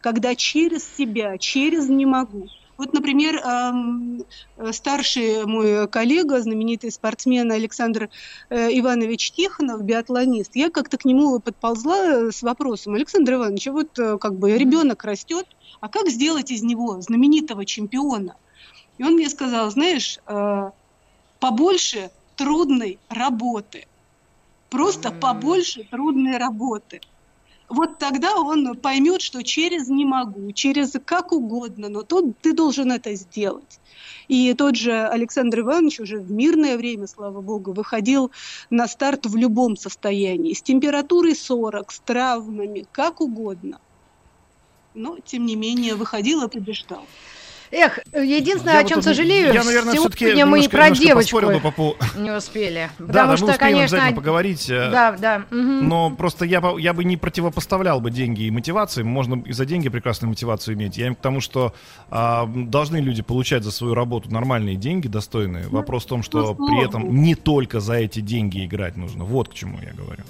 когда 0.02 0.36
через 0.36 0.84
себя, 0.98 1.38
через 1.38 1.88
не 1.88 2.06
могу, 2.06 2.48
вот, 2.78 2.94
например, 2.94 3.42
старший 4.72 5.46
мой 5.46 5.88
коллега, 5.88 6.42
знаменитый 6.42 6.92
спортсмен 6.92 7.52
Александр 7.52 8.10
э, 8.50 8.78
Иванович 8.80 9.32
Тихонов, 9.32 9.84
биатлонист, 9.84 10.56
я 10.56 10.70
как-то 10.70 10.98
к 10.98 11.06
нему 11.06 11.40
подползла 11.40 12.32
с 12.32 12.42
вопросом, 12.42 12.96
Александр 12.96 13.36
Иванович, 13.36 13.68
вот 13.68 13.98
э, 14.00 14.18
как 14.18 14.38
бы 14.38 14.58
ребенок 14.58 15.04
растет, 15.06 15.46
а 15.80 15.88
как 15.88 16.10
сделать 16.10 16.52
из 16.52 16.64
него 16.64 17.00
знаменитого 17.02 17.66
чемпиона? 17.66 18.36
И 18.98 19.04
он 19.04 19.14
мне 19.14 19.30
сказал, 19.30 19.70
знаешь, 19.72 20.20
э, 20.28 20.72
побольше 21.40 22.12
трудной 22.36 23.00
работы. 23.10 23.88
Просто 24.70 25.12
побольше 25.12 25.86
трудной 25.90 26.38
работы 26.38 27.02
вот 27.70 27.98
тогда 27.98 28.36
он 28.36 28.76
поймет, 28.78 29.22
что 29.22 29.44
через 29.44 29.88
не 29.88 30.06
могу, 30.06 30.52
через 30.52 30.94
как 31.04 31.32
угодно, 31.32 31.90
но 31.90 32.04
тут 32.04 32.40
ты 32.40 32.54
должен 32.54 32.92
это 32.92 33.16
сделать. 33.16 33.80
И 34.28 34.54
тот 34.54 34.76
же 34.76 35.08
Александр 35.08 35.62
Иванович 35.62 36.00
уже 36.00 36.20
в 36.20 36.32
мирное 36.32 36.78
время, 36.78 37.08
слава 37.08 37.42
богу, 37.42 37.74
выходил 37.74 38.32
на 38.70 38.88
старт 38.88 39.26
в 39.26 39.36
любом 39.36 39.78
состоянии, 39.78 40.54
с 40.54 40.62
температурой 40.62 41.36
40, 41.36 41.92
с 41.92 42.00
травмами, 42.00 42.86
как 42.92 43.22
угодно. 43.22 43.80
Но, 44.94 45.18
тем 45.20 45.46
не 45.46 45.56
менее, 45.56 45.96
выходил 45.96 46.44
и 46.44 46.50
побеждал. 46.50 47.06
Эх, 47.72 48.00
единственное, 48.14 48.76
я 48.76 48.80
о 48.80 48.84
чем 48.84 48.98
вот, 48.98 49.06
сожалею, 49.06 49.54
я, 49.54 49.64
наверное, 49.64 49.94
сегодня 49.94 50.46
мы 50.46 50.64
и 50.64 50.68
про 50.68 50.92
девочку 50.92 51.40
по 51.40 51.72
по... 51.72 51.98
не 52.18 52.32
успели. 52.32 52.90
Потому 52.98 53.14
да, 53.14 53.28
да, 53.28 53.38
что, 53.38 53.46
мы 53.48 53.54
конечно, 53.54 53.84
обязательно 53.84 54.16
поговорить. 54.16 54.70
Э, 54.70 54.92
да, 54.92 55.12
да. 55.14 55.46
Угу. 55.50 55.58
Но 55.58 56.12
просто 56.12 56.46
я, 56.46 56.62
я 56.78 56.94
бы 56.94 57.04
не 57.04 57.18
противопоставлял 57.18 58.00
бы 58.00 58.12
деньги 58.12 58.44
и 58.44 58.52
мотивации. 58.52 59.04
Можно 59.04 59.42
и 59.46 59.52
за 59.52 59.66
деньги 59.66 59.90
прекрасную 59.90 60.30
мотивацию 60.30 60.76
иметь. 60.76 60.98
Я 60.98 61.14
к 61.14 61.18
тому, 61.18 61.42
что 61.42 61.74
а, 62.10 62.46
должны 62.46 62.98
люди 62.98 63.22
получать 63.22 63.64
за 63.64 63.72
свою 63.72 63.94
работу 63.94 64.32
нормальные 64.32 64.76
деньги, 64.76 65.08
достойные. 65.08 65.68
Вопрос 65.68 66.06
в 66.06 66.08
том, 66.08 66.24
что 66.24 66.56
ну, 66.58 66.68
при 66.68 66.86
этом 66.86 67.22
не 67.22 67.36
только 67.36 67.80
за 67.80 67.94
эти 67.94 68.20
деньги 68.20 68.66
играть 68.66 68.96
нужно. 68.96 69.24
Вот 69.24 69.50
к 69.50 69.54
чему 69.54 69.80
я 69.82 69.94
говорю. 69.94 70.24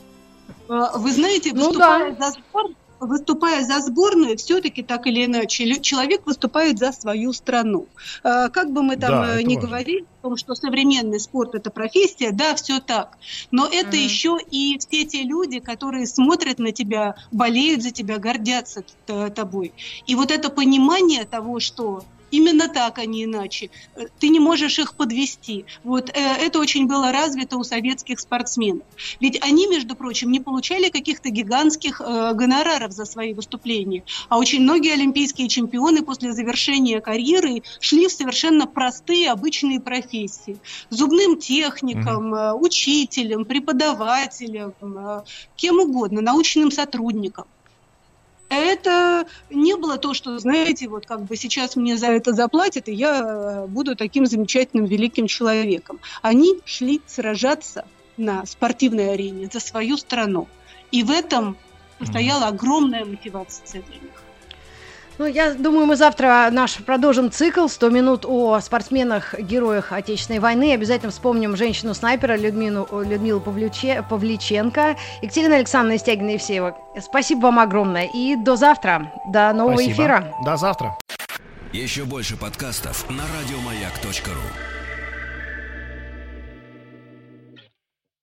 А, 0.70 0.98
вы 0.98 1.12
знаете, 1.12 1.54
выступая 1.54 2.12
ну, 2.12 2.18
да. 2.18 2.32
за 2.32 2.40
спорт, 2.40 2.72
выступая 3.00 3.64
за 3.64 3.80
сборную, 3.80 4.38
все-таки 4.38 4.84
так 4.84 5.08
или 5.08 5.26
иначе, 5.26 5.80
человек 5.80 6.26
выступает 6.26 6.80
за 6.80 6.92
свою 6.92 7.34
страну. 7.34 7.88
А, 8.24 8.50
как 8.50 8.72
бы 8.72 8.84
мы 8.84 8.98
там 8.98 9.12
да, 9.12 9.40
э, 9.40 9.44
ни 9.44 9.56
важно. 9.56 9.70
говорили 9.70 10.06
о 10.22 10.24
том, 10.24 10.38
что 10.38 10.56
современный 10.56 11.20
спорт 11.20 11.56
это 11.56 11.70
профессия, 11.70 12.32
да, 12.32 12.56
все 12.56 12.80
так. 12.80 13.18
Но 13.52 13.68
это 13.68 13.96
mm-hmm. 13.98 14.04
еще 14.04 14.38
и 14.50 14.78
все 14.80 15.06
те 15.06 15.24
люди, 15.24 15.60
которые 15.60 16.08
смотрят 16.08 16.60
на 16.60 16.72
тебя, 16.72 17.16
болеют 17.32 17.84
за 17.84 17.92
тебя, 17.92 18.18
гордятся 18.18 18.84
тобой. 19.06 19.74
И 20.08 20.16
вот 20.16 20.32
это 20.32 20.50
понимание 20.50 21.26
того, 21.26 21.60
что 21.60 22.04
Именно 22.32 22.68
так, 22.68 22.98
а 23.00 23.06
не 23.06 23.24
иначе. 23.26 23.70
Ты 24.20 24.30
не 24.30 24.40
можешь 24.40 24.80
их 24.80 24.96
подвести. 24.96 25.66
Вот 25.84 26.10
э, 26.10 26.14
это 26.14 26.60
очень 26.60 26.88
было 26.88 27.12
развито 27.12 27.58
у 27.58 27.64
советских 27.64 28.20
спортсменов. 28.20 28.86
Ведь 29.20 29.42
они, 29.42 29.68
между 29.68 29.96
прочим, 29.96 30.32
не 30.32 30.40
получали 30.40 30.90
каких-то 30.90 31.30
гигантских 31.30 32.02
э, 32.02 32.34
гонораров 32.34 32.92
за 32.92 33.06
свои 33.06 33.34
выступления. 33.34 34.04
А 34.30 34.38
очень 34.38 34.62
многие 34.62 34.94
олимпийские 34.94 35.48
чемпионы 35.48 36.04
после 36.04 36.34
завершения 36.34 37.00
карьеры 37.00 37.64
шли 37.80 38.08
в 38.08 38.12
совершенно 38.12 38.68
простые, 38.68 39.32
обычные 39.32 39.80
профессии. 39.80 40.58
Зубным 40.90 41.38
техником, 41.38 42.34
mm-hmm. 42.34 42.60
учителем, 42.60 43.46
преподавателем, 43.46 44.74
э, 44.82 45.22
кем 45.56 45.80
угодно, 45.80 46.22
научным 46.22 46.72
сотрудником 46.72 47.46
это 48.50 49.28
не 49.50 49.76
было 49.76 49.98
то, 49.98 50.14
что, 50.14 50.38
знаете, 50.40 50.88
вот 50.88 51.06
как 51.06 51.24
бы 51.24 51.36
сейчас 51.36 51.76
мне 51.76 51.98
за 51.98 52.08
это 52.08 52.34
заплатят, 52.34 52.88
и 52.88 52.94
я 52.94 53.22
э, 53.22 53.68
буду 53.68 53.96
таким 53.96 54.26
замечательным 54.26 54.86
великим 54.86 55.28
человеком. 55.28 56.00
Они 56.22 56.60
шли 56.66 57.02
сражаться 57.08 57.86
на 58.18 58.46
спортивной 58.46 59.14
арене 59.14 59.50
за 59.52 59.60
свою 59.60 59.98
страну. 59.98 60.48
И 60.92 61.04
в 61.04 61.12
этом 61.12 61.58
стояла 62.04 62.48
огромная 62.48 63.06
мотивация 63.06 63.82
для 63.82 63.96
них. 63.96 64.15
Ну, 65.18 65.26
я 65.26 65.54
думаю, 65.54 65.86
мы 65.86 65.96
завтра 65.96 66.50
наш 66.52 66.76
продолжим 66.78 67.32
цикл 67.32 67.68
100 67.68 67.90
минут 67.90 68.26
о 68.26 68.60
спортсменах-героях 68.60 69.92
Отечественной 69.92 70.40
войны. 70.40 70.74
Обязательно 70.74 71.12
вспомним 71.12 71.56
женщину-снайпера 71.56 72.36
Людмилу, 72.36 72.88
Людмилу 72.92 73.40
Павлюче, 73.40 74.06
Павличенко, 74.10 74.98
Екатерина 75.22 75.56
Александровна 75.56 75.98
Стягина 76.00 76.32
Евсеева. 76.32 76.78
Спасибо 77.02 77.44
вам 77.44 77.60
огромное 77.60 78.10
и 78.14 78.36
до 78.36 78.58
завтра. 78.58 79.14
До 79.32 79.54
нового 79.54 79.76
Спасибо. 79.76 79.94
эфира. 79.94 80.34
До 80.44 80.58
завтра. 80.58 80.98
Еще 81.72 82.04
больше 82.04 82.36
подкастов 82.36 83.10
на 83.10 83.24
радиомаяк.ру 83.24 84.75